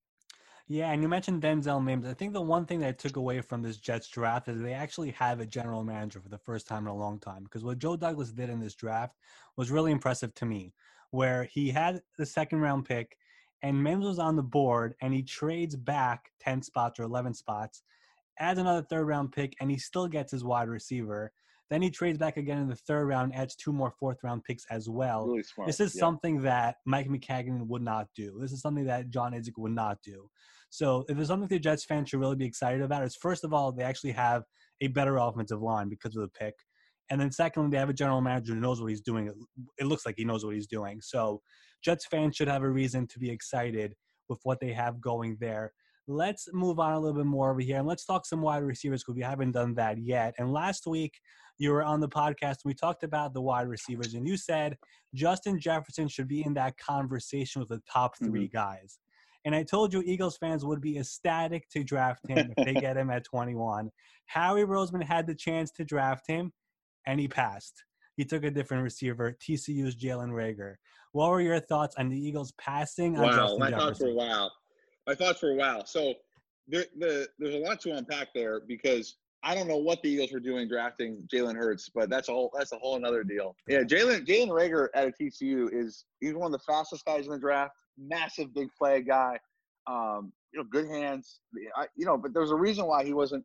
[0.67, 2.07] Yeah, and you mentioned Denzel Mims.
[2.07, 4.73] I think the one thing that I took away from this Jets draft is they
[4.73, 7.43] actually have a general manager for the first time in a long time.
[7.43, 9.17] Because what Joe Douglas did in this draft
[9.57, 10.73] was really impressive to me,
[11.11, 13.17] where he had the second round pick
[13.63, 17.83] and Mims was on the board, and he trades back 10 spots or 11 spots,
[18.39, 21.33] adds another third round pick, and he still gets his wide receiver.
[21.69, 24.65] Then he trades back again in the third round, adds two more fourth round picks
[24.71, 25.27] as well.
[25.27, 25.69] Really smart.
[25.69, 26.01] This is yeah.
[26.01, 28.39] something that Mike Maccagnan would not do.
[28.41, 30.29] This is something that John Idzik would not do.
[30.71, 33.53] So if there's something the Jets fans should really be excited about, is first of
[33.53, 34.45] all, they actually have
[34.81, 36.55] a better offensive line because of the pick.
[37.11, 39.33] And then secondly, they have a general manager who knows what he's doing.
[39.79, 41.01] It looks like he knows what he's doing.
[41.03, 41.43] So
[41.83, 43.95] Jets fans should have a reason to be excited
[44.29, 45.73] with what they have going there.
[46.07, 49.03] Let's move on a little bit more over here and let's talk some wide receivers
[49.03, 50.35] because we haven't done that yet.
[50.39, 51.21] And last week,
[51.59, 52.63] you were on the podcast.
[52.65, 54.77] And we talked about the wide receivers, and you said
[55.15, 58.57] Justin Jefferson should be in that conversation with the top 3 Mm-hmm.
[58.57, 58.99] guys.
[59.45, 62.97] And I told you Eagles fans would be ecstatic to draft him if they get
[62.97, 63.91] him at 21.
[64.27, 66.53] Howie Roseman had the chance to draft him,
[67.07, 67.85] and he passed.
[68.17, 70.75] He took a different receiver, TCU's Jalen Reagor.
[71.13, 74.09] What were your thoughts on the Eagles passing on Wow, Justin my thoughts Jefferson?
[74.09, 74.51] were wow.
[75.07, 75.83] My thoughts were wow.
[75.85, 76.15] So
[76.69, 80.33] there, the, there's a lot to unpack there because I don't know what the Eagles
[80.33, 83.57] were doing drafting Jalen Hurts, but that's a whole that's a whole another deal.
[83.67, 87.33] Yeah, Jalen Jalen Reagor at a TCU is he's one of the fastest guys in
[87.33, 87.73] the draft.
[87.99, 89.39] Massive big play guy.
[89.87, 91.41] Um, you know, good hands.
[91.77, 93.45] I, you know, but there's a reason why he wasn't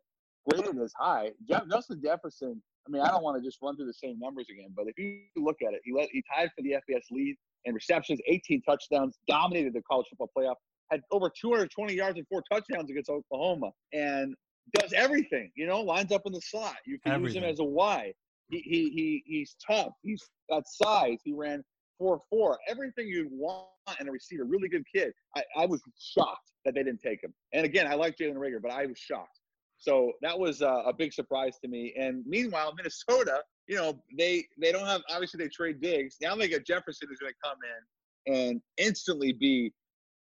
[0.53, 1.31] rated as high.
[1.47, 2.61] Jeff, Justin Jefferson.
[2.87, 4.97] I mean, I don't want to just run through the same numbers again, but if
[4.97, 8.61] you look at it, he led, he tied for the FBS lead in receptions, 18
[8.61, 10.55] touchdowns, dominated the college football playoff,
[10.91, 14.35] had over 220 yards and four touchdowns against Oklahoma, and
[14.73, 15.51] does everything.
[15.55, 16.75] You know, lines up in the slot.
[16.85, 18.13] You can use him as a Y.
[18.49, 19.93] He, he he he's tough.
[20.03, 21.17] He's got size.
[21.23, 21.63] He ran
[21.97, 22.59] four four.
[22.67, 23.67] Everything you want
[23.99, 24.45] in a receiver.
[24.45, 25.13] Really good kid.
[25.35, 27.33] I, I was shocked that they didn't take him.
[27.53, 29.39] And again, I like Jalen Reagor, but I was shocked.
[29.85, 31.93] So that was uh, a big surprise to me.
[31.95, 36.17] And meanwhile, Minnesota, you know, they they don't have obviously they trade Diggs.
[36.19, 39.71] Now they got Jefferson who's going to come in and instantly be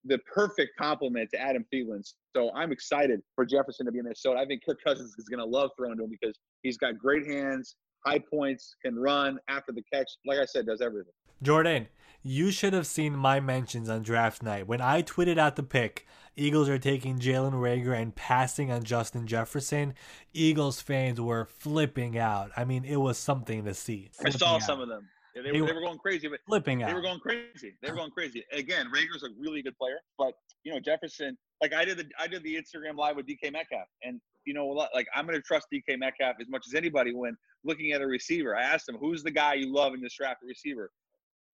[0.06, 2.00] the perfect complement to Adam Thielen.
[2.34, 4.40] So I'm excited for Jefferson to be in Minnesota.
[4.40, 7.26] I think Kirk Cousins is going to love throwing to him because he's got great
[7.26, 10.08] hands, high points, can run after the catch.
[10.24, 11.12] Like I said, does everything.
[11.42, 11.88] Jordan,
[12.22, 14.66] you should have seen my mentions on draft night.
[14.66, 16.06] When I tweeted out the pick,
[16.37, 19.95] Eagles are taking Jalen Reagor and passing on Justin Jefferson,
[20.33, 22.51] Eagles fans were flipping out.
[22.57, 24.11] I mean, it was something to see.
[24.24, 24.62] I saw out.
[24.62, 25.09] some of them.
[25.35, 26.89] Yeah, they, They were, were- they were going crazy, but flipping out.
[26.89, 27.76] they were going crazy.
[27.83, 28.45] They were going crazy.
[28.53, 30.33] Again, Reagor's a really good player, but
[30.64, 31.37] you know Jefferson.
[31.61, 34.66] Like I did the I did the Instagram live with DK Metcalf, and you know?
[34.66, 38.07] Like I'm going to trust DK Metcalf as much as anybody when looking at a
[38.07, 38.57] receiver.
[38.57, 40.91] I asked him, "Who's the guy you love in this draft, a receiver?"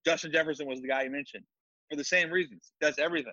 [0.07, 1.45] Justin Jefferson was the guy he mentioned
[1.91, 2.73] for the same reasons.
[2.81, 3.33] Does everything.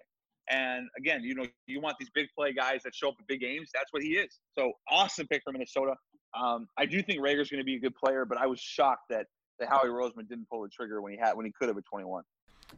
[0.49, 3.39] And again, you know, you want these big play guys that show up at big
[3.39, 3.69] games.
[3.73, 4.39] That's what he is.
[4.57, 5.95] So awesome pick for Minnesota.
[6.37, 9.03] Um, I do think Reagor's going to be a good player, but I was shocked
[9.09, 9.27] that
[9.59, 11.85] that Howie Roseman didn't pull the trigger when he had when he could have at
[11.85, 12.23] 21.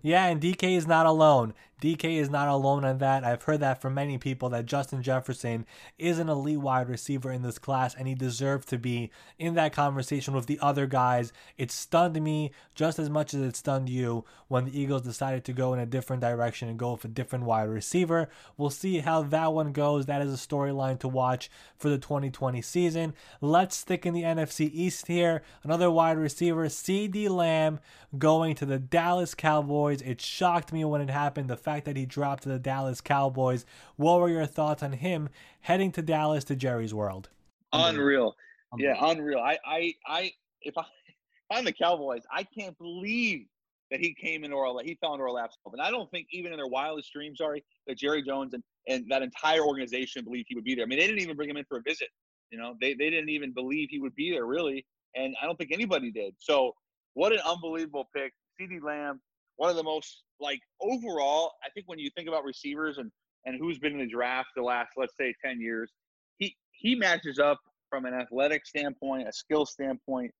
[0.01, 1.53] Yeah, and DK is not alone.
[1.81, 3.23] DK is not alone on that.
[3.23, 5.65] I've heard that from many people that Justin Jefferson
[5.97, 9.73] is an elite wide receiver in this class and he deserved to be in that
[9.73, 11.33] conversation with the other guys.
[11.57, 15.53] It stunned me just as much as it stunned you when the Eagles decided to
[15.53, 18.29] go in a different direction and go with a different wide receiver.
[18.57, 20.05] We'll see how that one goes.
[20.05, 23.13] That is a storyline to watch for the 2020 season.
[23.41, 25.41] Let's stick in the NFC East here.
[25.63, 27.79] Another wide receiver, CeeDee Lamb,
[28.17, 30.01] going to the Dallas Cowboys.
[30.01, 31.49] It shocked me when it happened.
[31.49, 33.65] The fact that he dropped to the Dallas Cowboys.
[33.95, 35.29] What were your thoughts on him
[35.61, 37.29] heading to Dallas to Jerry's World?
[37.73, 38.35] Unreal.
[38.77, 39.39] Yeah, unreal.
[39.39, 43.47] I, I, I, if I, if I'm the Cowboys, I can't believe
[43.91, 45.57] that he came into our, he fell into our laps.
[45.71, 49.05] And I don't think even in their wildest dreams, sorry, that Jerry Jones and, and
[49.09, 50.85] that entire organization believed he would be there.
[50.85, 52.09] I mean, they didn't even bring him in for a visit.
[52.51, 54.85] You know, they, they didn't even believe he would be there, really.
[55.15, 56.35] And I don't think anybody did.
[56.37, 56.73] So,
[57.13, 58.33] what an unbelievable pick.
[58.59, 59.21] CeeDee Lamb,
[59.55, 63.11] one of the most, like, overall, I think when you think about receivers and,
[63.45, 65.91] and who's been in the draft the last, let's say, 10 years,
[66.37, 67.59] he, he matches up
[67.89, 70.31] from an athletic standpoint, a skill standpoint,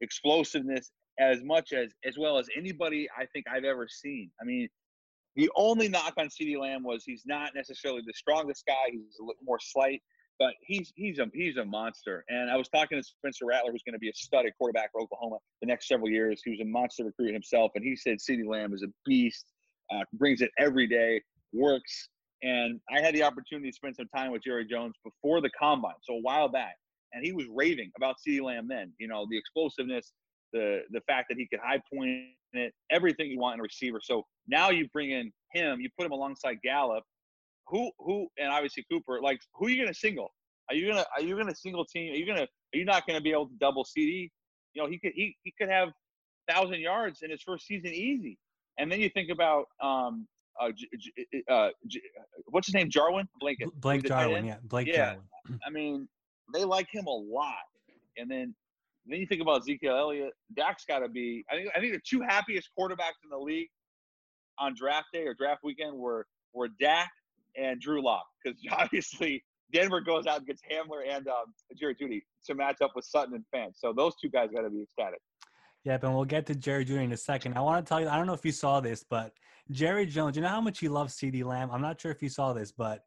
[0.00, 4.30] explosiveness, as much as as well as anybody I think I've ever seen.
[4.40, 4.68] I mean,
[5.36, 8.90] the only knock on CeeDee Lamb was he's not necessarily the strongest guy.
[8.90, 10.02] He's a little more slight,
[10.38, 12.24] but he's he's a he's a monster.
[12.28, 14.92] And I was talking to Spencer Rattler, who's going to be a stud at quarterback
[14.92, 16.42] for Oklahoma the next several years.
[16.44, 19.46] He was a monster recruit himself, and he said CeeDee Lamb is a beast,
[19.92, 21.20] uh, brings it every day,
[21.52, 22.08] works.
[22.42, 25.94] And I had the opportunity to spend some time with Jerry Jones before the combine,
[26.02, 26.76] so a while back,
[27.12, 28.92] and he was raving about CeeDee Lamb then.
[28.98, 30.12] You know, the explosiveness,
[30.52, 34.00] the the fact that he could high point it, everything you want in a receiver.
[34.02, 37.04] So now you bring in him, you put him alongside Gallup,
[37.66, 39.20] who who and obviously Cooper.
[39.22, 40.32] Like, who are you gonna single?
[40.68, 42.12] Are you gonna are you gonna single team?
[42.12, 44.30] Are you gonna are you not gonna be able to double CeeDee?
[44.74, 45.90] You know, he could he he could have
[46.48, 48.38] thousand yards in his first season easy.
[48.78, 50.26] And then you think about um
[50.60, 52.02] uh, J- J- uh, J-
[52.46, 52.90] what's his name?
[52.90, 53.68] Jarwin Blanket.
[53.80, 55.14] Blake Who's the tight Jarwin, yeah, Blake Yeah.
[55.14, 55.60] Jarwin.
[55.66, 56.08] I mean,
[56.52, 57.54] they like him a lot.
[58.18, 58.54] And then
[59.06, 60.32] then you think about Ezekiel Elliott.
[60.54, 61.44] Dak's got to be.
[61.50, 63.68] I think I think the two happiest quarterbacks in the league
[64.58, 67.10] on draft day or draft weekend were were Dak
[67.56, 69.42] and Drew Lock because obviously
[69.72, 73.34] Denver goes out and gets Hamler and um, Jerry Jeudy to match up with Sutton
[73.34, 73.72] and Fant.
[73.74, 75.20] So those two guys got to be ecstatic.
[75.84, 76.98] Yep, and we'll get to Jerry Jr.
[77.00, 77.56] in a second.
[77.56, 79.32] I want to tell you, I don't know if you saw this, but
[79.70, 81.70] Jerry Jones, you know how much he loves CeeDee Lamb?
[81.72, 83.00] I'm not sure if you saw this, but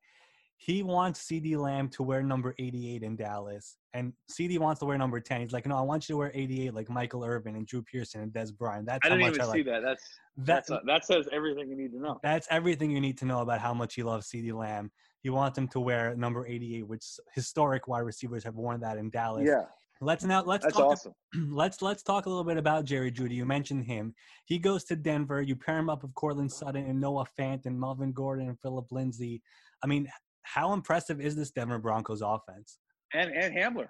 [0.58, 3.78] he wants CeeDee Lamb to wear number 88 in Dallas.
[3.96, 5.42] And CeeDee wants to wear number 10.
[5.42, 8.22] He's like, no, I want you to wear 88 like Michael Irvin and Drew Pearson
[8.22, 8.86] and Dez Bryant.
[8.86, 9.82] That's I how didn't much even I see that.
[9.84, 10.04] That's
[10.38, 12.20] That, that's uh, that says everything you need to know.
[12.22, 14.92] that's everything you need to know about how much he loves CeeDee Lamb.
[15.22, 19.10] He wants him to wear number 88, which historic wide receivers have worn that in
[19.10, 19.48] Dallas.
[19.48, 19.64] Yeah,
[20.02, 21.14] Let's now let's that's talk awesome.
[21.50, 23.36] let's let's talk a little bit about Jerry Jeudy.
[23.36, 24.14] You mentioned him.
[24.46, 25.42] He goes to Denver.
[25.42, 28.92] You pair him up with Courtland Sutton and Noah Fant and Melvin Gordon and Philip
[28.92, 29.42] Lindsay.
[29.84, 30.08] I mean,
[30.44, 32.78] how impressive is this Denver Broncos offense?
[33.16, 33.88] And and Hamler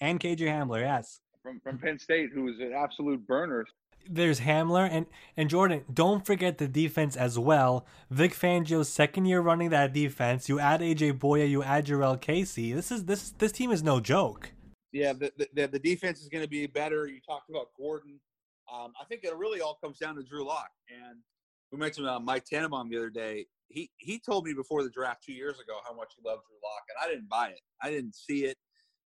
[0.00, 1.20] And KJ Hamler, yes.
[1.42, 3.66] from from Penn State, who is an absolute burner.
[4.08, 5.06] There's Hamler and
[5.36, 5.84] and Jordan.
[5.92, 7.86] Don't forget the defense as well.
[8.10, 10.48] Vic Fangio's second year running that defense.
[10.48, 12.72] You add AJ Bouye, you add Jurrell Casey.
[12.72, 14.52] This is this this team is no joke.
[14.92, 17.06] Yeah, the, the, the defense is going to be better.
[17.06, 18.20] You talked about Gordon.
[18.72, 20.70] Um, I think it really all comes down to Drew Lock.
[20.90, 21.18] And
[21.72, 23.46] we mentioned uh, Mike Tannenbaum the other day.
[23.68, 26.56] He he told me before the draft two years ago how much he loved Drew
[26.62, 27.60] Lock, and I didn't buy it.
[27.82, 28.58] I didn't see it,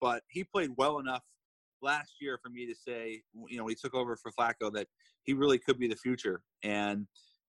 [0.00, 1.22] but he played well enough
[1.82, 4.86] last year for me to say, you know, he took over for Flacco, that
[5.24, 6.42] he really could be the future.
[6.62, 7.06] And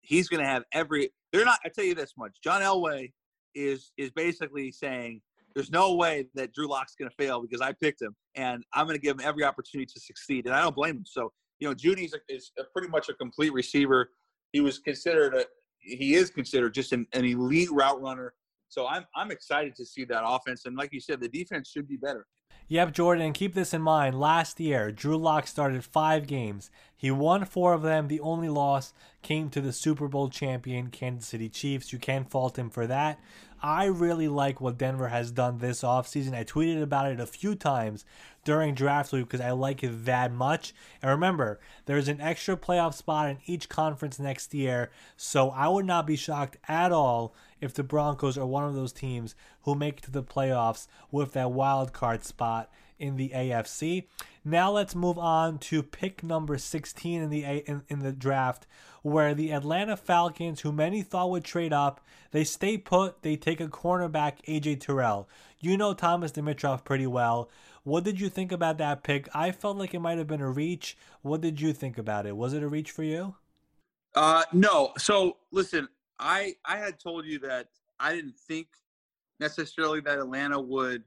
[0.02, 1.12] he's going to have every.
[1.32, 1.60] They're not.
[1.64, 3.12] I tell you this much: John Elway
[3.54, 5.22] is is basically saying
[5.54, 8.86] there's no way that Drew Lock's going to fail because I picked him, and I'm
[8.86, 11.06] going to give him every opportunity to succeed, and I don't blame him.
[11.06, 14.10] So, you know, Jeudy's a, is a pretty much a complete receiver.
[14.56, 15.44] He was considered a,
[15.80, 18.34] he is considered just an, an elite route runner.
[18.70, 21.90] So I'm I'm excited to see that offense, and like you said, the defense should
[21.90, 22.26] be better.
[22.70, 24.18] Yep, Jordan, keep this in mind.
[24.18, 26.72] Last year, Drew Lock started five games.
[26.96, 28.08] He won four of them.
[28.08, 31.92] The only loss came to the Super Bowl champion Kansas City Chiefs.
[31.92, 33.20] You can't fault him for that.
[33.62, 36.34] I really like what Denver has done this offseason.
[36.34, 38.06] I tweeted about it a few times
[38.44, 40.74] during draft week because I like it that much.
[41.02, 45.86] And remember, there's an extra playoff spot in each conference next year, so I would
[45.86, 49.98] not be shocked at all if the Broncos are one of those teams who make
[49.98, 54.06] it to the playoffs with that wild card spot in the AFC.
[54.44, 58.68] Now let's move on to pick number 16 in the in, in the draft
[59.06, 62.02] where the Atlanta Falcons, who many thought would trade up,
[62.32, 65.30] they stay put, they take a cornerback AJ Terrell.
[65.60, 67.48] You know Thomas Dimitroff pretty well.
[67.84, 69.30] What did you think about that pick?
[69.32, 70.98] I felt like it might have been a reach.
[71.22, 72.36] What did you think about it?
[72.36, 73.36] Was it a reach for you?
[74.16, 74.92] Uh, no.
[74.98, 75.88] So listen,
[76.18, 77.68] I I had told you that
[78.00, 78.70] I didn't think
[79.40, 81.04] necessarily that Atlanta would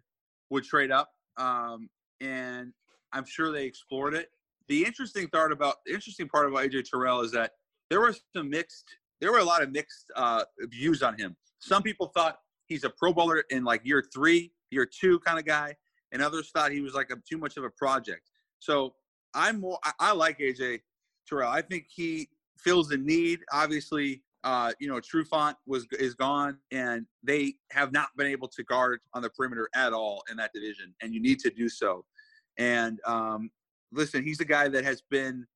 [0.50, 1.90] would trade up, um,
[2.20, 2.72] and
[3.12, 4.30] I'm sure they explored it.
[4.68, 7.54] The interesting part about the interesting part about AJ Terrell is that
[7.90, 8.84] there were some mixed,
[9.20, 11.36] there were a lot of mixed uh, views on him.
[11.58, 15.44] Some people thought he's a Pro Bowler in like year three, year two kind of
[15.44, 15.74] guy,
[16.12, 18.30] and others thought he was like a, too much of a project.
[18.60, 18.94] So
[19.34, 20.80] I'm more, I, I like AJ
[21.28, 21.50] Terrell.
[21.50, 22.28] I think he
[22.58, 23.40] fills the need.
[23.52, 28.62] Obviously, uh, you know, Trufant was is gone, and they have not been able to
[28.64, 32.04] guard on the perimeter at all in that division, and you need to do so.
[32.56, 33.50] And um,
[33.92, 35.46] listen, he's a guy that has been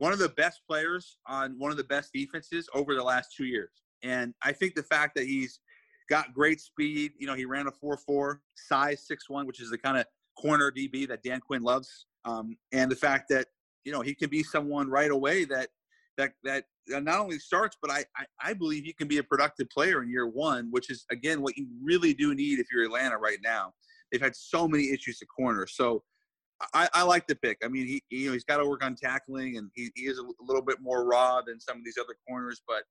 [0.00, 3.44] one of the best players on one of the best defenses over the last two
[3.44, 3.70] years.
[4.02, 5.60] And I think the fact that he's
[6.08, 9.76] got great speed, you know, he ran a 4-4, size 6 1, which is the
[9.76, 10.06] kind of
[10.38, 12.06] corner DB that Dan Quinn loves.
[12.24, 13.48] Um, and the fact that,
[13.84, 15.68] you know, he can be someone right away that
[16.16, 19.68] that that not only starts, but I, I, I believe he can be a productive
[19.68, 23.18] player in year one, which is again what you really do need if you're Atlanta
[23.18, 23.72] right now.
[24.10, 25.66] They've had so many issues to corner.
[25.66, 26.02] So
[26.74, 27.58] I, I like the pick.
[27.64, 30.18] I mean, he you know he's got to work on tackling, and he, he is
[30.18, 32.60] a little bit more raw than some of these other corners.
[32.66, 32.82] But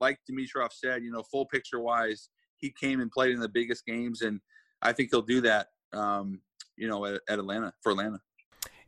[0.00, 3.84] like Dimitroff said, you know, full picture wise, he came and played in the biggest
[3.86, 4.40] games, and
[4.82, 5.68] I think he'll do that.
[5.92, 6.40] Um,
[6.76, 8.20] you know, at, at Atlanta for Atlanta.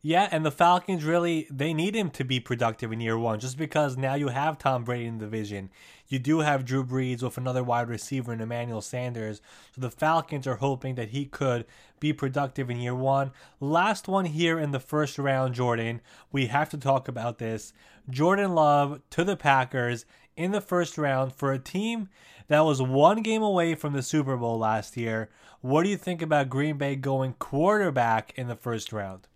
[0.03, 3.55] Yeah, and the Falcons really they need him to be productive in year one, just
[3.55, 5.69] because now you have Tom Brady in the division.
[6.07, 9.41] You do have Drew Brees with another wide receiver in Emmanuel Sanders.
[9.75, 11.65] So the Falcons are hoping that he could
[11.99, 13.31] be productive in year one.
[13.59, 16.01] Last one here in the first round, Jordan.
[16.31, 17.71] We have to talk about this.
[18.09, 22.09] Jordan Love to the Packers in the first round for a team
[22.47, 25.29] that was one game away from the Super Bowl last year.
[25.61, 29.27] What do you think about Green Bay going quarterback in the first round?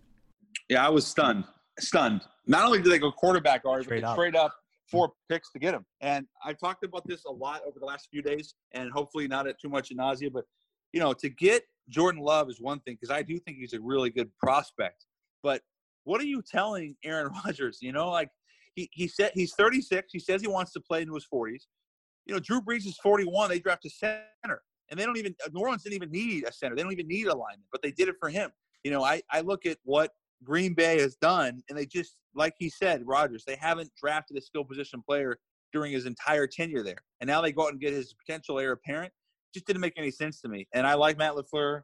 [0.69, 1.45] Yeah, I was stunned.
[1.79, 2.21] Stunned.
[2.47, 4.15] Not only did they go quarterback, Ari, Straight they up.
[4.15, 4.53] straight up
[4.89, 5.85] four picks to get him.
[6.01, 9.47] And I've talked about this a lot over the last few days, and hopefully not
[9.47, 10.29] at too much nausea.
[10.31, 10.45] But
[10.93, 13.81] you know, to get Jordan Love is one thing because I do think he's a
[13.81, 15.05] really good prospect.
[15.43, 15.61] But
[16.03, 17.79] what are you telling Aaron Rodgers?
[17.81, 18.29] You know, like
[18.75, 20.09] he he said he's 36.
[20.11, 21.63] He says he wants to play into his 40s.
[22.25, 23.49] You know, Drew Brees is 41.
[23.49, 26.75] They draft a center, and they don't even New Orleans didn't even need a center.
[26.75, 28.51] They don't even need a lineman, but they did it for him.
[28.83, 30.11] You know, I I look at what
[30.43, 34.41] Green Bay has done, and they just like he said, Rodgers, they haven't drafted a
[34.41, 35.37] skill position player
[35.73, 38.73] during his entire tenure there, and now they go out and get his potential heir
[38.73, 39.11] apparent.
[39.53, 40.67] Just didn't make any sense to me.
[40.73, 41.81] And I like Matt LaFleur.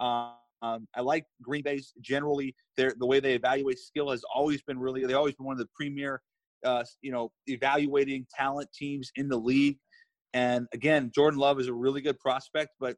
[0.00, 0.32] Um,
[0.62, 2.54] um, I like Green Bay's generally.
[2.76, 5.04] Their the way they evaluate skill has always been really.
[5.04, 6.22] They've always been one of the premier,
[6.64, 9.78] uh, you know, evaluating talent teams in the league.
[10.34, 12.96] And again, Jordan Love is a really good prospect, but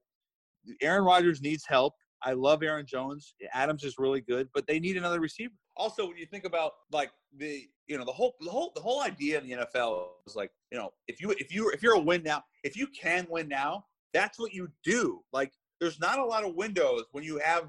[0.80, 1.94] Aaron Rodgers needs help.
[2.24, 3.34] I love Aaron Jones.
[3.52, 5.52] Adams is really good, but they need another receiver.
[5.76, 9.02] Also, when you think about like the you know the whole the whole the whole
[9.02, 12.00] idea in the NFL is like you know if you if you if you're a
[12.00, 15.20] win now if you can win now that's what you do.
[15.32, 17.68] Like there's not a lot of windows when you have,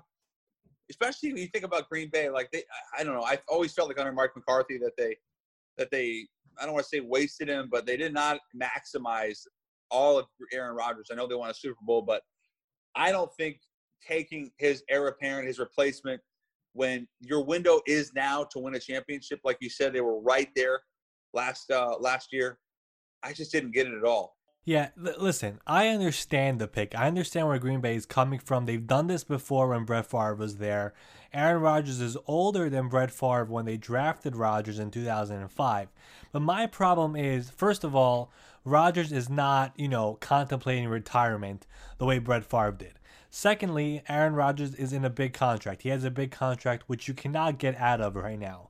[0.89, 2.29] especially when you think about Green Bay.
[2.29, 2.63] Like they,
[2.97, 3.23] I don't know.
[3.23, 5.17] I've always felt like under Mark McCarthy that they
[5.77, 6.27] that they
[6.57, 9.39] I don't want to say wasted him, but they did not maximize
[9.91, 11.07] all of Aaron Rodgers.
[11.11, 12.21] I know they won a Super Bowl, but
[12.95, 13.59] I don't think
[14.05, 16.21] taking his heir apparent, his replacement,
[16.73, 20.49] when your window is now to win a championship, like you said, they were right
[20.55, 20.81] there
[21.33, 22.59] last uh, last year.
[23.23, 24.35] I just didn't get it at all.
[24.65, 26.95] Yeah, l- listen, I understand the pick.
[26.95, 28.65] I understand where Green Bay is coming from.
[28.65, 30.93] They've done this before when Brett Favre was there.
[31.31, 35.89] Aaron Rodgers is older than Brett Favre when they drafted Rodgers in 2005.
[36.31, 38.31] But my problem is, first of all,
[38.63, 41.67] Rodgers is not, you know, contemplating retirement
[41.99, 42.93] the way Brett Favre did.
[43.37, 45.81] Secondly, Aaron Rodgers is in a big contract.
[45.81, 48.69] He has a big contract which you cannot get out of right now.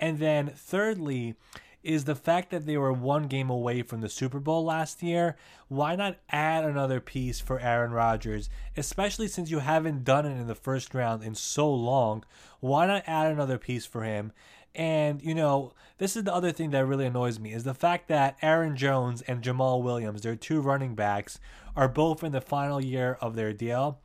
[0.00, 1.36] And then thirdly,
[1.84, 5.36] is the fact that they were one game away from the Super Bowl last year.
[5.68, 10.48] Why not add another piece for Aaron Rodgers, especially since you haven't done it in
[10.48, 12.24] the first round in so long?
[12.58, 14.32] Why not add another piece for him?
[14.74, 18.08] And, you know, this is the other thing that really annoys me is the fact
[18.08, 21.40] that Aaron Jones and Jamaal Williams, their two running backs,
[21.76, 23.98] are both in the final year of their deal.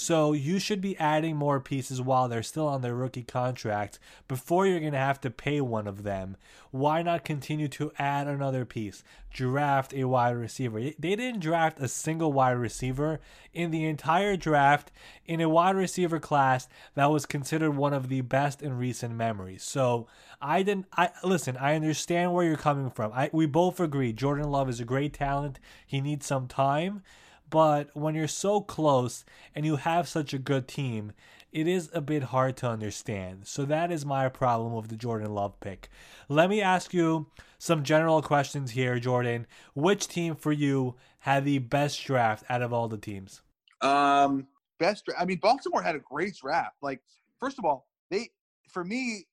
[0.00, 3.98] So you should be adding more pieces while they're still on their rookie contract
[4.28, 6.38] before you're going to have to pay one of them.
[6.70, 9.04] Why not continue to add another piece?
[9.30, 10.80] Draft a wide receiver.
[10.80, 13.20] They didn't draft a single wide receiver
[13.52, 14.90] in the entire draft
[15.26, 19.58] in a wide receiver class that was considered one of the best in recent memory.
[19.58, 20.06] So
[20.40, 23.12] I didn't I listen, I understand where you're coming from.
[23.12, 25.60] I we both agree Jordan Love is a great talent.
[25.86, 27.02] He needs some time.
[27.50, 29.24] But when you're so close
[29.54, 31.12] and you have such a good team,
[31.52, 33.46] it is a bit hard to understand.
[33.46, 35.88] So that is my problem with the Jordan Love pick.
[36.28, 37.26] Let me ask you
[37.58, 39.46] some general questions here, Jordan.
[39.74, 43.42] Which team for you had the best draft out of all the teams?
[43.80, 44.46] Um,
[44.78, 45.08] best.
[45.18, 46.76] I mean, Baltimore had a great draft.
[46.82, 47.00] Like,
[47.40, 48.30] first of all, they
[48.68, 49.26] for me,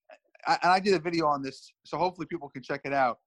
[0.47, 3.19] I, and I did a video on this, so hopefully people can check it out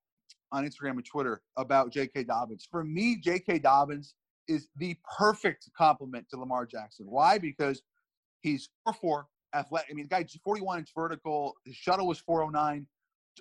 [0.53, 2.24] on Instagram and Twitter about J.K.
[2.24, 2.66] Dobbins.
[2.68, 3.61] For me, J.K.
[3.61, 4.14] Dobbins
[4.49, 7.07] is the perfect complement to Lamar Jackson.
[7.09, 7.38] Why?
[7.38, 7.82] Because
[8.41, 9.88] he's 4 4, athletic.
[9.91, 11.55] I mean, the guy's 41 inch vertical.
[11.64, 12.86] His shuttle was 409.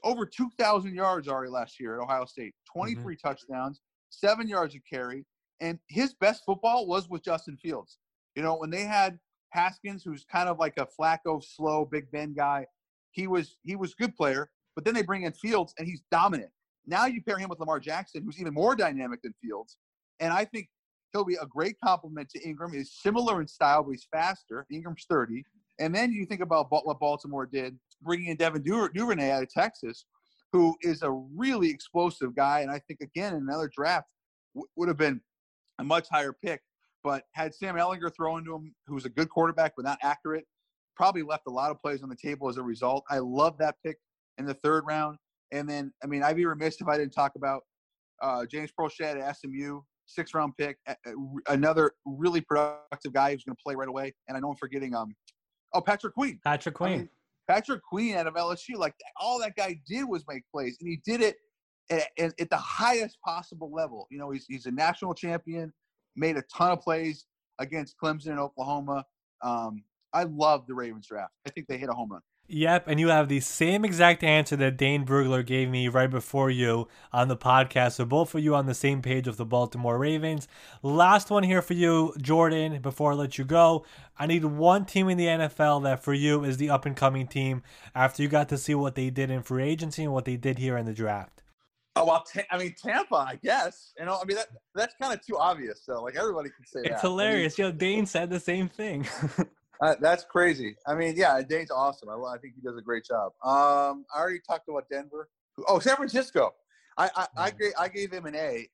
[0.04, 3.28] Over 2,000 yards already last year at Ohio State, 23 mm-hmm.
[3.28, 5.26] touchdowns, seven yards of carry.
[5.62, 7.97] And his best football was with Justin Fields.
[8.36, 9.20] You know, when they had
[9.50, 12.66] Haskins, who's kind of like a Flacco, slow, Big Ben guy,
[13.12, 14.50] he was he was good player.
[14.76, 16.52] But then they bring in Fields, and he's dominant.
[16.86, 19.78] Now you pair him with Lamar Jackson, who's even more dynamic than Fields.
[20.20, 20.70] And I think
[21.12, 22.74] He'll be a great complement to Ingram.
[22.74, 24.66] He's similar in style, but he's faster.
[24.72, 25.43] Ingram's 30.
[25.80, 30.05] And then you think about what Baltimore did, bringing in Devin Duvernay out of Texas,
[30.51, 32.62] who is a really explosive guy.
[32.62, 34.07] And I think, again, in another draft,
[34.53, 35.22] w- would have been
[35.80, 36.62] a much higher pick.
[37.03, 40.45] But had Sam Ehlinger thrown to him, who was a good quarterback but not accurate,
[40.97, 43.05] probably left a lot of plays on the table as a result.
[43.10, 43.97] I love that pick
[44.38, 45.18] in the third round.
[45.53, 47.64] And then, I mean, I'd be remiss if I didn't talk about
[48.22, 49.80] uh, James Proche at SMU
[50.10, 50.78] six round pick,
[51.47, 54.14] another really productive guy who's going to play right away.
[54.28, 55.16] And I know I'm forgetting um,
[55.74, 56.39] oh Patrick Queen.
[56.43, 56.91] Patrick Queen.
[56.91, 57.10] I mean,
[57.47, 58.76] Patrick Queen out of LSU.
[58.76, 61.38] Like all that guy did was make plays, and he did it
[61.89, 64.07] at, at, at the highest possible level.
[64.12, 65.74] You know, he's he's a national champion,
[66.16, 67.26] made a ton of plays
[67.60, 69.05] against Clemson and Oklahoma.
[69.43, 69.84] Um,
[70.14, 71.34] I love the Ravens draft.
[71.47, 72.22] I think they hit a home run.
[72.52, 76.50] Yep, and you have the same exact answer that Dane Brugler gave me right before
[76.50, 77.91] you on the podcast.
[77.93, 80.47] So both of you on the same page with the Baltimore Ravens.
[80.82, 83.86] Last one here for you, Jordan, before I let you go.
[84.18, 87.28] I need one team in the NFL that for you is the up and coming
[87.28, 87.62] team
[87.93, 90.58] after you got to see what they did in free agency and what they did
[90.58, 91.43] here in the draft.
[91.95, 93.93] Oh well, ta- I mean Tampa, I guess.
[94.00, 95.84] You know, I mean that that's kind of too obvious.
[95.84, 96.93] So like everybody can say that.
[96.93, 97.60] It's I mean, hilarious.
[97.60, 99.08] Yo, Dane said the same thing.
[99.82, 100.75] Uh, that's crazy.
[100.86, 102.09] I mean, yeah, Dane's awesome.
[102.09, 103.32] I, I think he does a great job.
[103.43, 105.30] Um, I already talked about Denver.
[105.67, 106.51] Oh, San Francisco.
[106.97, 108.67] I I, I, gave, I gave him an A.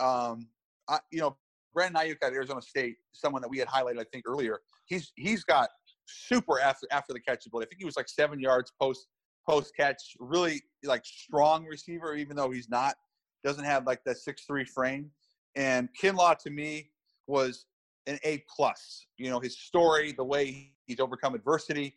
[0.00, 0.48] Um,
[0.88, 1.36] I, you know,
[1.74, 4.60] Brandon Aiyuk at Arizona State, someone that we had highlighted, I think earlier.
[4.86, 5.68] He's he's got
[6.06, 7.66] super after after the catch ability.
[7.66, 9.06] I think he was like seven yards post
[9.48, 10.16] post catch.
[10.18, 12.96] Really like strong receiver, even though he's not
[13.44, 15.10] doesn't have like that six three frame.
[15.54, 16.90] And Kinlaw to me
[17.26, 17.66] was
[18.08, 19.06] an A plus.
[19.16, 21.94] You know, his story, the way he's overcome adversity.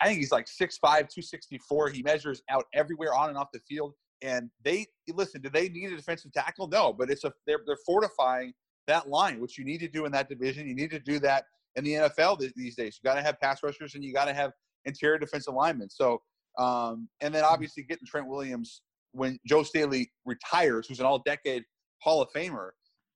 [0.00, 1.90] I think he's like 6'5", 264.
[1.90, 3.94] He measures out everywhere on and off the field.
[4.22, 5.40] And they listen.
[5.40, 6.66] Do they need a defensive tackle?
[6.66, 8.52] No, but it's a they're they're fortifying
[8.88, 10.66] that line, which you need to do in that division.
[10.66, 11.44] You need to do that
[11.76, 12.98] in the NFL these days.
[13.00, 14.50] You got to have pass rushers and you got to have
[14.86, 15.88] interior defensive linemen.
[15.88, 16.20] So,
[16.58, 21.62] um, and then obviously getting Trent Williams when Joe Staley retires, who's an all-decade
[22.02, 22.70] Hall of Famer,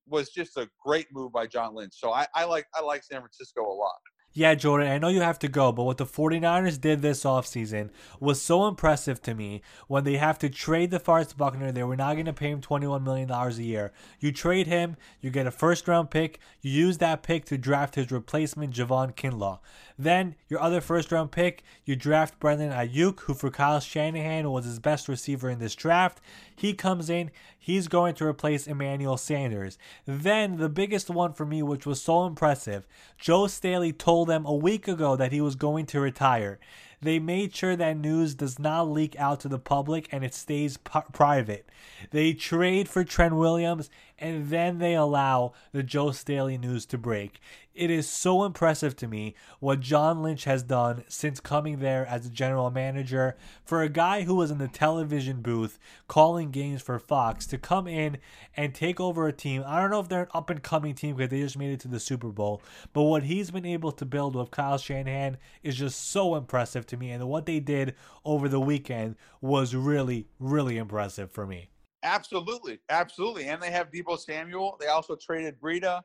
[0.08, 1.94] was just a great move by John Lynch.
[1.96, 3.92] So I, I like I like San Francisco a lot.
[4.34, 7.90] Yeah, Jordan, I know you have to go, but what the 49ers did this offseason
[8.18, 11.70] was so impressive to me when they have to trade DeForest Buckner.
[11.70, 13.92] They were not going to pay him $21 million a year.
[14.20, 17.96] You trade him, you get a first round pick, you use that pick to draft
[17.96, 19.58] his replacement, Javon Kinlaw.
[19.98, 24.64] Then, your other first round pick, you draft Brandon Aiyuk, who for Kyle Shanahan was
[24.64, 26.22] his best receiver in this draft.
[26.56, 27.30] He comes in,
[27.62, 29.78] he's going to replace Emmanuel Sanders.
[30.04, 32.86] Then, the biggest one for me, which was so impressive,
[33.16, 36.58] Joe Staley told them a week ago that he was going to retire.
[37.00, 40.76] They made sure that news does not leak out to the public and it stays
[40.76, 41.68] p- private.
[42.10, 43.90] They trade for Trent Williams
[44.22, 47.40] and then they allow the Joe Staley news to break.
[47.74, 52.24] It is so impressive to me what John Lynch has done since coming there as
[52.24, 53.36] a general manager.
[53.64, 57.88] For a guy who was in the television booth calling games for Fox to come
[57.88, 58.18] in
[58.56, 59.64] and take over a team.
[59.66, 61.80] I don't know if they're an up and coming team because they just made it
[61.80, 62.62] to the Super Bowl,
[62.92, 66.96] but what he's been able to build with Kyle Shanahan is just so impressive to
[66.96, 67.10] me.
[67.10, 71.71] And what they did over the weekend was really, really impressive for me.
[72.02, 73.46] Absolutely, absolutely.
[73.46, 74.76] And they have Deebo Samuel.
[74.80, 76.00] They also traded Breida.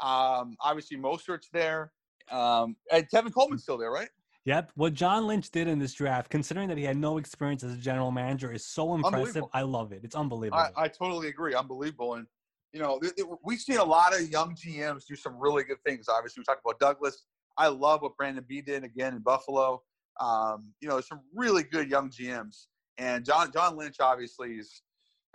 [0.00, 1.92] Um, obviously, Mostert's there.
[2.30, 4.08] Um, and Tevin Coleman's still there, right?
[4.44, 4.72] Yep.
[4.74, 7.76] What John Lynch did in this draft, considering that he had no experience as a
[7.76, 9.44] general manager, is so impressive.
[9.52, 10.00] I love it.
[10.02, 10.58] It's unbelievable.
[10.58, 11.54] I, I totally agree.
[11.54, 12.14] Unbelievable.
[12.14, 12.26] And,
[12.72, 15.82] you know, th- th- we've seen a lot of young GMs do some really good
[15.86, 16.08] things.
[16.08, 17.24] Obviously, we talked about Douglas.
[17.56, 19.82] I love what Brandon B did again in Buffalo.
[20.18, 22.66] Um, you know, some really good young GMs.
[22.98, 24.82] And John John Lynch obviously is,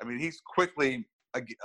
[0.01, 1.05] I mean, he's quickly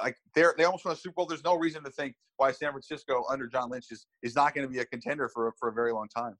[0.03, 1.27] like they're they almost won a Super Bowl.
[1.27, 4.67] There's no reason to think why San Francisco under John Lynch is is not going
[4.67, 6.37] to be a contender for for a very long time.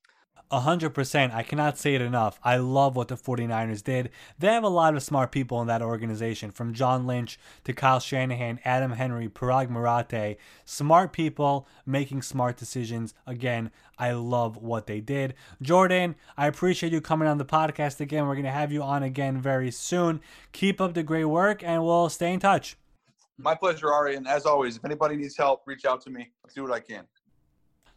[0.51, 1.33] A hundred percent.
[1.33, 2.39] I cannot say it enough.
[2.45, 4.11] I love what the 49ers did.
[4.39, 8.01] They have a lot of smart people in that organization, from John Lynch to Kyle
[8.01, 10.37] Shanahan, Adam Henry, Paraag Marathe.
[10.67, 13.15] Smart people making smart decisions.
[13.27, 15.33] Again, I love what they did.
[15.63, 18.27] Jordan, I appreciate you coming on the podcast again.
[18.27, 20.21] We're going to have you on again very soon.
[20.53, 22.77] Keep up the great work, and we'll stay in touch.
[23.39, 24.17] My pleasure, Ari.
[24.17, 26.31] And as always, if anybody needs help, reach out to me.
[26.45, 27.07] I'll do what I can.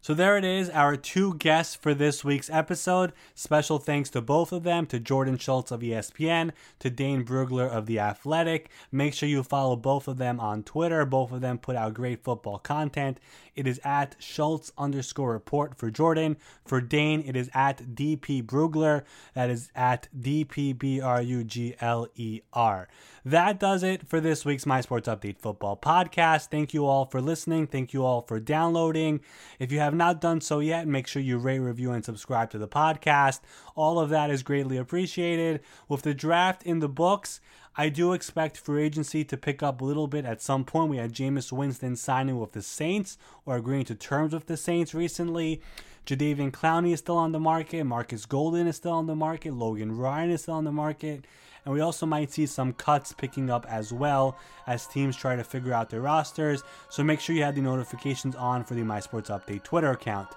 [0.06, 3.12] So there it is, our two guests for this week's episode.
[3.34, 7.88] Special thanks to both of them, to Jordan Schultz of ESPN, to Dane Brugler of
[7.88, 8.70] The Athletic.
[8.92, 11.08] Make sure you follow both of them on Twitter.
[11.08, 13.20] Both of them put out great football content.
[13.56, 16.38] It is at Schultz underscore report for Jordan.
[16.66, 19.04] For Dane, it is at DP Brugler.
[19.34, 22.86] That is at DPBRUGLER.
[23.28, 26.50] That does it for this week's My Sports Update Football podcast.
[26.50, 27.66] Thank you all for listening.
[27.66, 29.22] Thank you all for downloading.
[29.58, 32.58] If you have not done so yet, make sure you rate, review, and subscribe to
[32.58, 33.40] the podcast.
[33.76, 35.62] All of that is greatly appreciated.
[35.88, 37.40] With the draft in the books,
[37.78, 40.90] I do expect free agency to pick up a little bit at some point.
[40.90, 44.94] We had Jameis Winston signing with the Saints or agreeing to terms with the Saints
[44.94, 45.62] recently.
[46.06, 47.84] Jadeveon Clowney is still on the market.
[47.84, 49.54] Marcus Golden is still on the market.
[49.54, 51.26] Logan Ryan is still on the market.
[51.66, 55.44] And we also might see some cuts picking up as well as teams try to
[55.44, 56.64] figure out their rosters.
[56.90, 60.30] So make sure you have the notifications on for the My Sports Update Twitter account.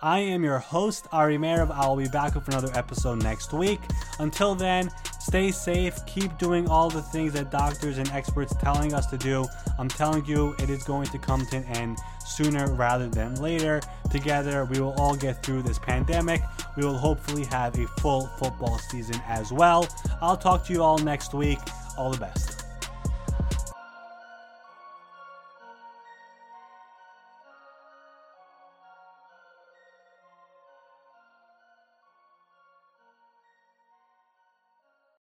[0.00, 1.72] I am your host, Ari Meirov.
[1.72, 3.80] I'll be back with another episode next week.
[4.20, 5.98] Until then, stay safe.
[6.06, 9.44] Keep doing all the things that doctors and experts telling us to do.
[9.76, 13.80] I'm telling you, it is going to come to an end sooner rather than later.
[14.08, 16.42] Together, we will all get through this pandemic.
[16.76, 19.88] We will hopefully have a full football season as well.
[20.20, 21.58] I'll talk to you all next week.
[21.96, 22.67] All the best.